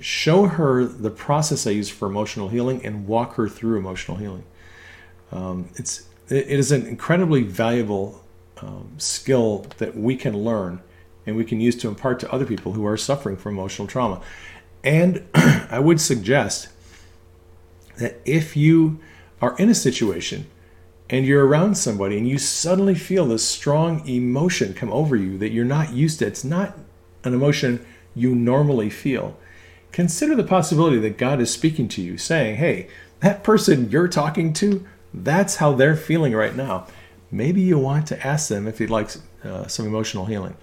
show 0.00 0.46
her 0.46 0.84
the 0.84 1.10
process 1.10 1.66
I 1.66 1.70
use 1.70 1.90
for 1.90 2.08
emotional 2.08 2.48
healing 2.48 2.84
and 2.84 3.06
walk 3.06 3.34
her 3.34 3.48
through 3.48 3.78
emotional 3.78 4.16
healing. 4.16 4.44
Um, 5.30 5.68
it's 5.76 6.08
it 6.30 6.48
is 6.48 6.72
an 6.72 6.86
incredibly 6.86 7.42
valuable 7.42 8.24
um, 8.62 8.94
skill 8.96 9.66
that 9.76 9.94
we 9.94 10.16
can 10.16 10.34
learn 10.38 10.80
and 11.26 11.36
we 11.36 11.44
can 11.44 11.60
use 11.60 11.76
to 11.76 11.88
impart 11.88 12.18
to 12.20 12.32
other 12.32 12.46
people 12.46 12.72
who 12.72 12.86
are 12.86 12.96
suffering 12.96 13.36
from 13.36 13.52
emotional 13.52 13.86
trauma. 13.86 14.22
And 14.82 15.26
I 15.34 15.80
would 15.80 16.00
suggest 16.00 16.68
that 17.98 18.20
if 18.24 18.56
you 18.56 19.00
are 19.42 19.54
in 19.58 19.68
a 19.68 19.74
situation 19.74 20.46
and 21.10 21.26
you're 21.26 21.46
around 21.46 21.76
somebody 21.76 22.16
and 22.16 22.28
you 22.28 22.38
suddenly 22.38 22.94
feel 22.94 23.26
this 23.26 23.46
strong 23.46 24.06
emotion 24.08 24.74
come 24.74 24.92
over 24.92 25.16
you 25.16 25.36
that 25.38 25.50
you're 25.50 25.64
not 25.64 25.92
used 25.92 26.18
to, 26.20 26.26
it's 26.26 26.44
not 26.44 26.78
an 27.24 27.34
emotion 27.34 27.84
you 28.14 28.34
normally 28.34 28.90
feel. 28.90 29.36
Consider 29.92 30.34
the 30.34 30.44
possibility 30.44 30.98
that 30.98 31.18
God 31.18 31.40
is 31.40 31.52
speaking 31.52 31.88
to 31.88 32.02
you, 32.02 32.16
saying, 32.18 32.56
Hey, 32.56 32.88
that 33.20 33.44
person 33.44 33.90
you're 33.90 34.08
talking 34.08 34.52
to, 34.54 34.86
that's 35.12 35.56
how 35.56 35.72
they're 35.72 35.96
feeling 35.96 36.32
right 36.34 36.54
now. 36.54 36.86
Maybe 37.30 37.60
you 37.60 37.78
want 37.78 38.06
to 38.08 38.26
ask 38.26 38.48
them 38.48 38.66
if 38.66 38.80
you'd 38.80 38.90
like 38.90 39.10
uh, 39.44 39.66
some 39.66 39.86
emotional 39.86 40.26
healing. 40.26 40.56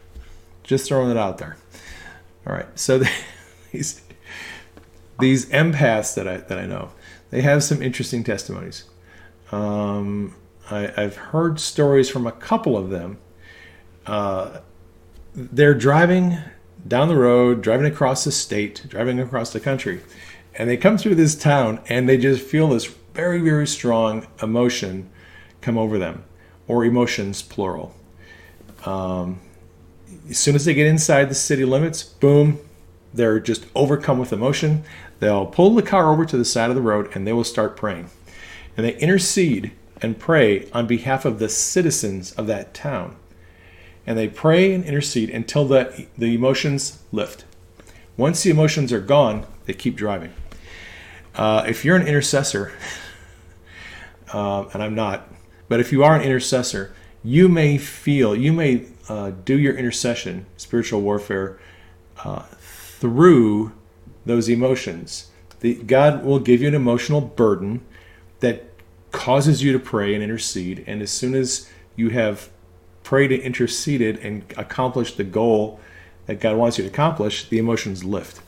Just 0.63 0.88
throwing 0.88 1.12
it 1.12 1.17
out 1.17 1.38
there. 1.38 1.58
All 2.45 2.54
right. 2.54 2.67
So 2.80 3.04
these 3.71 4.01
these 5.19 5.45
empaths 5.47 6.15
that 6.15 6.27
I 6.27 6.38
that 6.38 6.58
I 6.58 6.65
know, 6.65 6.91
they 7.30 7.41
have 7.41 7.63
some 7.63 7.82
interesting 7.82 8.23
testimonies. 8.23 8.84
Um, 9.51 10.35
I, 10.69 10.91
have 10.95 11.17
heard 11.17 11.59
stories 11.59 12.09
from 12.09 12.25
a 12.25 12.31
couple 12.31 12.77
of 12.77 12.89
them. 12.89 13.17
Uh, 14.05 14.59
they're 15.35 15.73
driving 15.73 16.37
down 16.87 17.07
the 17.07 17.15
road, 17.15 17.61
driving 17.61 17.85
across 17.85 18.23
the 18.23 18.31
state, 18.31 18.85
driving 18.87 19.19
across 19.19 19.53
the 19.53 19.59
country, 19.59 20.01
and 20.55 20.69
they 20.69 20.77
come 20.77 20.97
through 20.97 21.15
this 21.15 21.35
town 21.35 21.81
and 21.87 22.07
they 22.07 22.17
just 22.17 22.41
feel 22.43 22.69
this 22.69 22.85
very, 23.13 23.39
very 23.39 23.67
strong 23.67 24.27
emotion 24.41 25.09
come 25.59 25.77
over 25.77 25.99
them, 25.99 26.23
or 26.67 26.83
emotions, 26.83 27.41
plural. 27.41 27.95
Um, 28.85 29.39
as 30.29 30.37
soon 30.37 30.55
as 30.55 30.65
they 30.65 30.73
get 30.73 30.87
inside 30.87 31.29
the 31.29 31.35
city 31.35 31.65
limits, 31.65 32.03
boom, 32.03 32.59
they're 33.13 33.39
just 33.39 33.65
overcome 33.75 34.17
with 34.17 34.33
emotion. 34.33 34.83
They'll 35.19 35.45
pull 35.45 35.75
the 35.75 35.83
car 35.83 36.11
over 36.11 36.25
to 36.25 36.37
the 36.37 36.45
side 36.45 36.69
of 36.69 36.75
the 36.75 36.81
road 36.81 37.09
and 37.13 37.27
they 37.27 37.33
will 37.33 37.43
start 37.43 37.75
praying. 37.75 38.09
And 38.77 38.86
they 38.86 38.95
intercede 38.97 39.71
and 40.01 40.17
pray 40.17 40.69
on 40.71 40.88
behalf 40.88 41.25
of 41.25 41.39
the 41.39 41.49
citizens 41.49 42.31
of 42.34 42.47
that 42.47 42.73
town. 42.73 43.15
And 44.05 44.17
they 44.17 44.27
pray 44.27 44.73
and 44.73 44.84
intercede 44.84 45.29
until 45.29 45.65
the, 45.65 46.07
the 46.17 46.34
emotions 46.34 47.03
lift. 47.12 47.45
Once 48.17 48.43
the 48.43 48.49
emotions 48.49 48.91
are 48.91 48.99
gone, 48.99 49.45
they 49.65 49.73
keep 49.73 49.95
driving. 49.95 50.34
Uh, 51.36 51.63
if 51.67 51.86
you're 51.86 51.95
an 51.95 52.07
intercessor, 52.07 52.71
uh, 54.34 54.65
and 54.73 54.81
I'm 54.81 54.95
not, 54.95 55.27
but 55.69 55.79
if 55.79 55.91
you 55.91 56.03
are 56.03 56.15
an 56.15 56.21
intercessor, 56.21 56.93
you 57.23 57.47
may 57.47 57.77
feel, 57.77 58.36
you 58.36 58.51
may 58.51 58.88
uh, 59.07 59.31
do 59.45 59.57
your 59.57 59.75
intercession, 59.75 60.45
spiritual 60.57 61.01
warfare, 61.01 61.60
uh, 62.23 62.43
through 62.60 63.71
those 64.25 64.49
emotions. 64.49 65.29
The, 65.60 65.75
God 65.75 66.25
will 66.25 66.39
give 66.39 66.62
you 66.62 66.67
an 66.67 66.75
emotional 66.75 67.21
burden 67.21 67.86
that 68.41 68.65
causes 69.12 69.63
you 69.63 69.71
to 69.73 69.80
pray 69.80 70.13
and 70.13 70.23
intercede. 70.23 70.84
And 70.86 71.01
as 71.01 71.12
soon 71.12 71.34
as 71.34 71.69
you 71.95 72.10
have 72.10 72.49
prayed 73.04 73.32
and 73.32 73.41
interceded 73.41 74.17
and 74.17 74.43
accomplished 74.58 75.17
the 75.17 75.23
goal 75.23 75.80
that 76.27 76.39
God 76.39 76.58
wants 76.58 76.77
you 76.77 76.84
to 76.84 76.89
accomplish, 76.89 77.49
the 77.49 77.58
emotions 77.58 78.04
lift. 78.04 78.41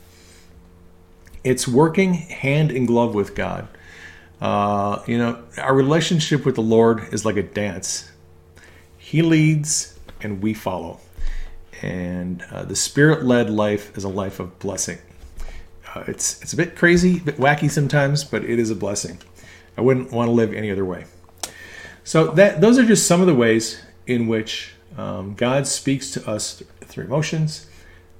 It's 1.44 1.68
working 1.68 2.14
hand 2.14 2.72
in 2.72 2.86
glove 2.86 3.14
with 3.16 3.36
God. 3.36 3.68
Uh, 4.40 5.02
you 5.08 5.18
know, 5.18 5.44
our 5.58 5.76
relationship 5.76 6.46
with 6.46 6.56
the 6.56 6.62
Lord 6.62 7.14
is 7.14 7.26
like 7.26 7.38
a 7.38 7.44
dance. 7.44 8.12
He 8.98 9.22
leads 9.22 9.98
and 10.22 10.42
we 10.42 10.54
follow. 10.54 11.00
And 11.82 12.42
uh, 12.52 12.64
the 12.64 12.76
spirit 12.76 13.26
led 13.26 13.50
life 13.50 13.98
is 13.98 14.06
a 14.06 14.10
life 14.10 14.40
of 14.40 14.58
blessing. 14.60 15.00
Uh, 15.94 16.06
it's, 16.08 16.42
it's 16.42 16.54
a 16.54 16.58
bit 16.58 16.76
crazy, 16.76 17.18
a 17.18 17.22
bit 17.22 17.38
wacky 17.38 17.70
sometimes, 17.70 18.24
but 18.24 18.44
it 18.44 18.58
is 18.58 18.70
a 18.70 18.76
blessing. 18.76 19.20
I 19.78 19.82
wouldn't 19.82 20.12
want 20.12 20.28
to 20.28 20.32
live 20.32 20.54
any 20.54 20.72
other 20.72 20.86
way. 20.86 21.06
So 22.04 22.28
that 22.32 22.62
those 22.62 22.78
are 22.78 22.86
just 22.86 23.08
some 23.08 23.22
of 23.22 23.28
the 23.28 23.36
ways 23.36 23.82
in 24.06 24.28
which 24.28 24.74
um, 24.98 25.34
God 25.36 25.66
speaks 25.68 26.12
to 26.12 26.30
us 26.30 26.62
through 26.82 27.06
emotions, 27.06 27.68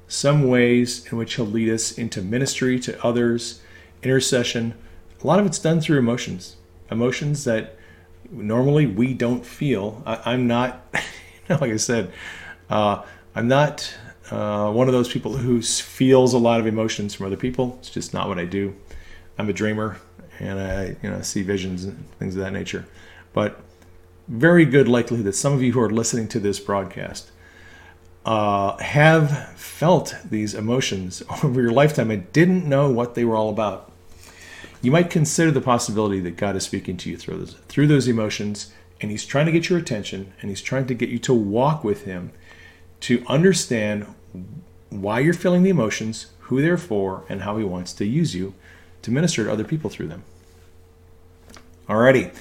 some 0.08 0.48
ways 0.48 1.06
in 1.12 1.18
which 1.18 1.36
He'll 1.36 1.46
lead 1.46 1.70
us 1.70 1.92
into 1.92 2.22
ministry 2.22 2.80
to 2.80 3.04
others, 3.06 3.62
intercession. 4.02 4.74
A 5.22 5.28
lot 5.28 5.40
of 5.40 5.46
it's 5.46 5.60
done 5.60 5.82
through 5.82 6.00
emotions, 6.00 6.56
emotions 6.90 7.44
that 7.44 7.78
normally 8.32 8.86
we 8.86 9.14
don't 9.14 9.46
feel. 9.46 10.02
I, 10.06 10.34
am 10.34 10.48
not, 10.48 10.86
like 11.50 11.72
I 11.72 11.78
said, 11.78 12.12
uh, 12.70 13.04
I'm 13.36 13.48
not 13.48 13.94
uh, 14.32 14.72
one 14.72 14.88
of 14.88 14.94
those 14.94 15.12
people 15.12 15.38
who 15.38 15.62
feels 15.62 16.34
a 16.34 16.38
lot 16.38 16.60
of 16.60 16.68
emotions 16.68 17.14
from 17.14 17.26
other 17.26 17.38
people. 17.38 17.78
It's 17.80 17.90
just 17.90 18.14
not 18.14 18.28
what 18.28 18.40
I 18.40 18.46
do. 18.46 18.76
I'm 19.38 19.50
a 19.50 19.54
dreamer 19.54 20.00
and 20.40 20.60
I 20.60 20.96
you 21.02 21.10
know 21.10 21.22
see 21.22 21.42
visions 21.42 21.84
and 21.84 22.10
things 22.20 22.36
of 22.36 22.42
that 22.42 22.54
nature. 22.54 22.86
but 23.34 23.60
very 24.28 24.66
good 24.66 24.88
likelihood 24.88 25.26
that 25.26 25.36
some 25.36 25.54
of 25.54 25.62
you 25.62 25.74
who 25.74 25.82
are 25.82 25.90
listening 25.90 26.28
to 26.30 26.40
this 26.40 26.60
broadcast 26.60 27.32
uh, 28.26 28.78
have 28.78 29.50
felt 29.58 30.16
these 30.30 30.54
emotions 30.54 31.22
over 31.44 31.62
your 31.62 31.72
lifetime 31.72 32.10
and 32.10 32.32
didn't 32.32 32.68
know 32.68 32.90
what 32.90 33.16
they 33.16 33.26
were 33.26 33.36
all 33.36 33.50
about. 33.50 33.92
You 34.82 34.92
might 34.92 35.10
consider 35.10 35.52
the 35.52 35.62
possibility 35.62 36.20
that 36.22 36.38
God 36.38 36.56
is 36.56 36.64
speaking 36.64 36.98
to 36.98 37.10
you 37.10 37.18
through 37.18 37.38
those, 37.38 37.54
through 37.68 37.88
those 37.88 38.08
emotions, 38.08 38.74
and 39.02 39.12
He's 39.12 39.26
trying 39.26 39.46
to 39.46 39.52
get 39.52 39.70
your 39.70 39.80
attention, 39.80 40.34
and 40.42 40.50
He's 40.50 40.62
trying 40.62 40.88
to 40.88 40.94
get 40.94 41.10
you 41.10 41.20
to 41.20 41.34
walk 41.34 41.84
with 41.84 42.04
Him 42.04 42.32
to 43.02 43.24
understand 43.28 44.08
why 44.90 45.20
you're 45.20 45.34
feeling 45.34 45.64
the 45.64 45.70
emotions, 45.70 46.28
who 46.42 46.62
they're 46.62 46.78
for, 46.78 47.26
and 47.30 47.42
how 47.42 47.58
He 47.58 47.64
wants 47.64 47.94
to 47.94 48.06
use 48.06 48.36
you 48.36 48.54
to 49.04 49.12
minister 49.12 49.44
to 49.46 49.52
other 49.52 49.64
people 49.64 49.90
through 49.90 50.08
them. 50.08 50.24
Alrighty. 51.88 52.34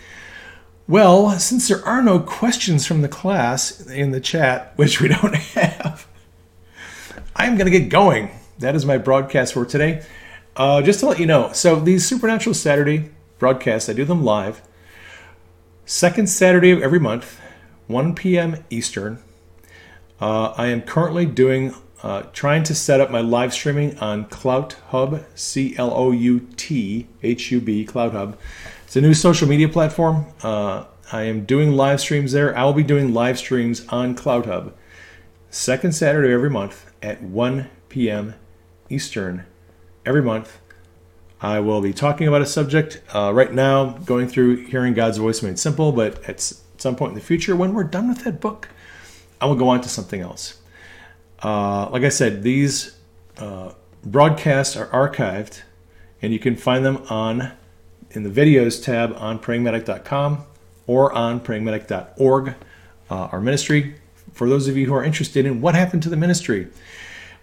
Well, 0.89 1.39
since 1.39 1.69
there 1.69 1.85
are 1.85 2.03
no 2.03 2.19
questions 2.19 2.87
from 2.87 3.03
the 3.03 3.09
class 3.09 3.87
in 3.87 4.11
the 4.11 4.21
chat, 4.21 4.73
which 4.77 5.01
we 5.01 5.09
don't 5.21 5.35
have, 5.35 6.07
I'm 7.37 7.57
going 7.57 7.71
to 7.71 7.79
get 7.79 7.89
going. 7.89 8.31
That 8.59 8.75
is 8.75 8.85
my 8.87 8.99
broadcast 8.99 9.55
for 9.55 9.65
today. 9.65 10.05
Uh, 10.55 10.83
just 10.83 11.01
to 11.01 11.07
let 11.07 11.19
you 11.19 11.27
know, 11.27 11.53
so 11.53 11.77
these 11.77 12.07
Supernatural 12.07 12.55
Saturday 12.55 13.11
broadcasts, 13.39 13.89
I 13.89 13.95
do 13.95 14.05
them 14.05 14.23
live. 14.23 14.61
Second 15.87 16.29
Saturday 16.29 16.71
of 16.71 16.83
every 16.83 17.01
month, 17.01 17.41
1 17.87 18.15
p.m. 18.15 18.65
Eastern. 18.71 19.19
Uh, 20.21 20.55
I 20.57 20.67
am 20.67 20.83
currently 20.83 21.27
doing, 21.27 21.75
uh, 22.03 22.23
trying 22.33 22.65
to 22.65 22.75
set 22.75 23.01
up 23.01 23.11
my 23.11 23.21
live 23.21 23.53
streaming 23.53 23.97
on 23.99 24.25
Clout 24.27 24.77
Hub, 24.89 25.25
C 25.35 25.77
L 25.77 25.93
O 25.95 26.11
U 26.11 26.41
T 26.57 27.07
H 27.23 27.51
U 27.53 27.61
B, 27.61 27.85
Clout 27.85 28.13
Hub. 28.13 28.37
It's 28.85 28.97
a 28.97 29.01
new 29.01 29.15
social 29.15 29.49
media 29.49 29.69
platform. 29.69 30.27
Uh, 30.43 30.85
I 31.13 31.23
am 31.23 31.45
doing 31.45 31.73
live 31.73 32.01
streams 32.01 32.33
there. 32.33 32.57
I 32.57 32.65
will 32.65 32.73
be 32.73 32.83
doing 32.83 33.15
live 33.15 33.39
streams 33.39 33.87
on 33.89 34.15
Clout 34.15 34.47
Hub, 34.47 34.75
second 35.51 35.93
Saturday 35.93 36.33
every 36.33 36.51
month 36.51 36.91
at 37.03 37.23
1 37.23 37.71
p.m. 37.89 38.35
Eastern 38.89 39.45
every 40.05 40.23
month. 40.23 40.59
I 41.41 41.61
will 41.61 41.81
be 41.81 41.93
talking 41.93 42.29
about 42.29 42.43
a 42.43 42.47
subject 42.47 43.03
uh, 43.15 43.33
right 43.35 43.53
now, 43.53 43.99
going 43.99 44.29
through 44.29 44.67
Hearing 44.67 44.95
God's 44.95 45.19
Voice 45.19 45.43
Made 45.43 45.59
Simple, 45.59 45.93
but 45.93 46.23
at 46.29 46.41
some 46.41 46.97
point 46.97 47.11
in 47.11 47.15
the 47.19 47.25
future, 47.25 47.57
when 47.57 47.75
we're 47.75 47.85
done 47.85 48.09
with 48.09 48.25
that 48.25 48.41
book, 48.41 48.69
I 49.41 49.47
will 49.47 49.57
go 49.57 49.69
on 49.69 49.81
to 49.81 49.89
something 49.89 50.21
else. 50.21 50.62
Uh, 51.43 51.89
like 51.91 52.05
I 52.05 52.09
said, 52.09 52.43
these 52.43 52.97
uh, 53.39 53.73
broadcasts 54.05 54.77
are 54.77 54.87
archived, 54.87 55.63
and 56.21 56.33
you 56.33 56.39
can 56.39 56.57
find 56.57 56.85
them 56.85 56.99
on 57.11 57.53
in 58.11 58.23
the 58.23 58.31
videos 58.31 58.83
tab 58.83 59.15
on 59.17 59.39
prayingmedic.com 59.39 60.45
or 60.87 61.13
on 61.13 61.41
prayingmedic.org, 61.41 62.55
uh, 63.11 63.15
our 63.15 63.41
ministry. 63.41 63.95
For 64.33 64.49
those 64.49 64.69
of 64.69 64.77
you 64.77 64.87
who 64.87 64.95
are 64.95 65.05
interested 65.05 65.47
in 65.47 65.61
what 65.61 65.75
happened 65.75 66.03
to 66.05 66.09
the 66.09 66.17
ministry, 66.17 66.69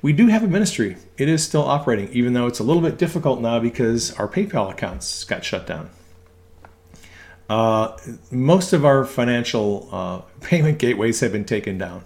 we 0.02 0.14
do 0.14 0.28
have 0.28 0.44
a 0.44 0.48
ministry. 0.48 0.98
It 1.18 1.28
is 1.28 1.44
still 1.44 1.64
operating, 1.64 2.10
even 2.14 2.34
though 2.34 2.48
it's 2.48 2.60
a 2.60 2.64
little 2.64 2.82
bit 2.82 2.98
difficult 2.98 3.42
now 3.42 3.60
because 3.60 4.14
our 4.14 4.28
PayPal 4.28 4.72
accounts 4.72 5.24
got 5.24 5.44
shut 5.44 5.68
down. 5.68 5.90
Uh, 7.50 7.98
most 8.32 8.74
of 8.74 8.86
our 8.86 9.04
financial 9.04 9.90
uh, 9.92 10.18
payment 10.42 10.78
gateways 10.78 11.20
have 11.20 11.32
been 11.32 11.46
taken 11.46 11.78
down 11.78 12.04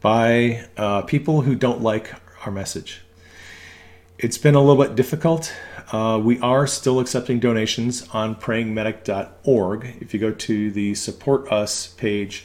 by 0.00 0.66
uh, 0.76 1.02
people 1.02 1.42
who 1.42 1.54
don't 1.54 1.82
like 1.82 2.12
our 2.44 2.52
message. 2.52 3.02
It's 4.18 4.38
been 4.38 4.54
a 4.54 4.60
little 4.60 4.82
bit 4.82 4.96
difficult. 4.96 5.54
Uh, 5.92 6.20
we 6.22 6.38
are 6.40 6.66
still 6.66 7.00
accepting 7.00 7.38
donations 7.38 8.08
on 8.12 8.34
prayingmedic.org. 8.34 9.96
If 10.00 10.12
you 10.12 10.20
go 10.20 10.32
to 10.32 10.70
the 10.70 10.94
support 10.94 11.50
us 11.52 11.88
page, 11.88 12.44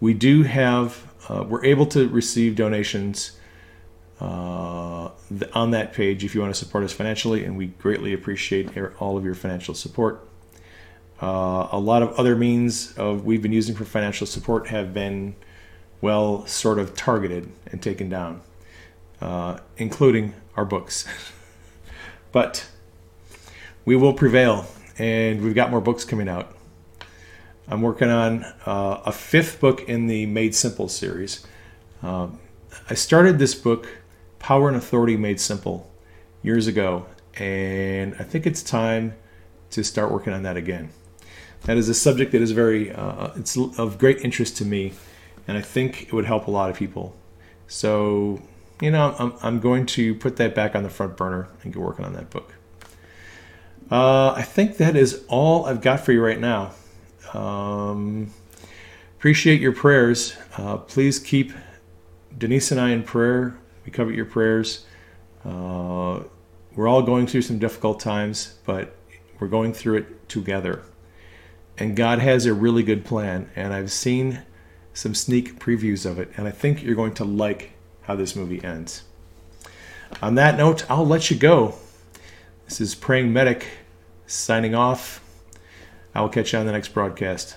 we 0.00 0.14
do 0.14 0.42
have, 0.44 1.06
uh, 1.28 1.44
we're 1.46 1.64
able 1.64 1.86
to 1.86 2.08
receive 2.08 2.56
donations 2.56 3.32
uh, 4.20 5.10
on 5.54 5.70
that 5.70 5.92
page 5.92 6.24
if 6.24 6.34
you 6.34 6.40
want 6.40 6.54
to 6.54 6.58
support 6.58 6.84
us 6.84 6.92
financially, 6.92 7.44
and 7.44 7.56
we 7.56 7.66
greatly 7.66 8.12
appreciate 8.12 8.70
all 8.98 9.16
of 9.16 9.24
your 9.24 9.34
financial 9.34 9.74
support. 9.74 10.26
Uh, 11.22 11.68
a 11.70 11.78
lot 11.78 12.02
of 12.02 12.12
other 12.14 12.34
means 12.34 12.94
of 12.96 13.24
we've 13.24 13.42
been 13.42 13.52
using 13.52 13.74
for 13.74 13.84
financial 13.84 14.26
support 14.26 14.68
have 14.68 14.94
been, 14.94 15.36
well, 16.00 16.46
sort 16.46 16.78
of 16.78 16.94
targeted 16.94 17.50
and 17.70 17.82
taken 17.82 18.08
down, 18.08 18.40
uh, 19.20 19.58
including 19.76 20.34
our 20.56 20.64
books. 20.64 21.06
but 22.32 22.66
we 23.84 23.96
will 23.96 24.14
prevail, 24.14 24.66
and 24.98 25.42
we've 25.42 25.54
got 25.54 25.70
more 25.70 25.80
books 25.80 26.04
coming 26.04 26.28
out. 26.28 26.56
I'm 27.68 27.82
working 27.82 28.10
on 28.10 28.44
uh, 28.66 29.00
a 29.06 29.12
fifth 29.12 29.60
book 29.60 29.88
in 29.88 30.06
the 30.06 30.26
Made 30.26 30.54
Simple 30.54 30.88
series. 30.88 31.46
Uh, 32.02 32.28
I 32.88 32.94
started 32.94 33.38
this 33.38 33.54
book, 33.54 33.88
Power 34.38 34.68
and 34.68 34.76
Authority 34.76 35.16
Made 35.16 35.40
Simple, 35.40 35.90
years 36.42 36.66
ago, 36.66 37.06
and 37.34 38.16
I 38.18 38.24
think 38.24 38.46
it's 38.46 38.62
time 38.62 39.14
to 39.70 39.84
start 39.84 40.10
working 40.10 40.32
on 40.32 40.42
that 40.42 40.56
again. 40.56 40.90
That 41.62 41.76
is 41.76 41.88
a 41.88 41.94
subject 41.94 42.32
that 42.32 42.42
is 42.42 42.52
very, 42.52 42.90
uh, 42.90 43.32
it's 43.36 43.56
of 43.56 43.98
great 43.98 44.18
interest 44.24 44.56
to 44.56 44.64
me, 44.64 44.94
and 45.50 45.58
I 45.58 45.62
think 45.62 46.04
it 46.04 46.12
would 46.12 46.26
help 46.26 46.46
a 46.46 46.50
lot 46.52 46.70
of 46.70 46.76
people. 46.76 47.16
So, 47.66 48.40
you 48.80 48.92
know, 48.92 49.16
I'm, 49.18 49.34
I'm 49.42 49.58
going 49.58 49.84
to 49.86 50.14
put 50.14 50.36
that 50.36 50.54
back 50.54 50.76
on 50.76 50.84
the 50.84 50.88
front 50.88 51.16
burner 51.16 51.48
and 51.64 51.72
get 51.72 51.82
working 51.82 52.04
on 52.04 52.12
that 52.12 52.30
book. 52.30 52.54
Uh, 53.90 54.30
I 54.30 54.42
think 54.42 54.76
that 54.76 54.94
is 54.94 55.24
all 55.26 55.66
I've 55.66 55.80
got 55.80 55.98
for 55.98 56.12
you 56.12 56.24
right 56.24 56.38
now. 56.38 56.70
Um, 57.34 58.32
appreciate 59.18 59.60
your 59.60 59.72
prayers. 59.72 60.36
Uh, 60.56 60.76
please 60.76 61.18
keep 61.18 61.52
Denise 62.38 62.70
and 62.70 62.80
I 62.80 62.90
in 62.90 63.02
prayer. 63.02 63.58
We 63.84 63.90
covet 63.90 64.14
your 64.14 64.26
prayers. 64.26 64.86
Uh, 65.44 66.20
we're 66.76 66.86
all 66.86 67.02
going 67.02 67.26
through 67.26 67.42
some 67.42 67.58
difficult 67.58 67.98
times, 67.98 68.54
but 68.64 68.94
we're 69.40 69.48
going 69.48 69.72
through 69.72 69.96
it 69.96 70.28
together. 70.28 70.84
And 71.76 71.96
God 71.96 72.20
has 72.20 72.46
a 72.46 72.54
really 72.54 72.84
good 72.84 73.04
plan, 73.04 73.50
and 73.56 73.74
I've 73.74 73.90
seen 73.90 74.42
some 75.00 75.14
sneak 75.14 75.58
previews 75.58 76.04
of 76.04 76.18
it, 76.18 76.30
and 76.36 76.46
I 76.46 76.50
think 76.50 76.82
you're 76.82 76.94
going 76.94 77.14
to 77.14 77.24
like 77.24 77.70
how 78.02 78.14
this 78.14 78.36
movie 78.36 78.62
ends. 78.62 79.04
On 80.20 80.34
that 80.34 80.58
note, 80.58 80.84
I'll 80.90 81.06
let 81.06 81.30
you 81.30 81.38
go. 81.38 81.76
This 82.66 82.82
is 82.82 82.94
Praying 82.94 83.32
Medic 83.32 83.66
signing 84.26 84.74
off. 84.74 85.24
I 86.14 86.20
will 86.20 86.28
catch 86.28 86.52
you 86.52 86.58
on 86.58 86.66
the 86.66 86.72
next 86.72 86.88
broadcast. 86.88 87.56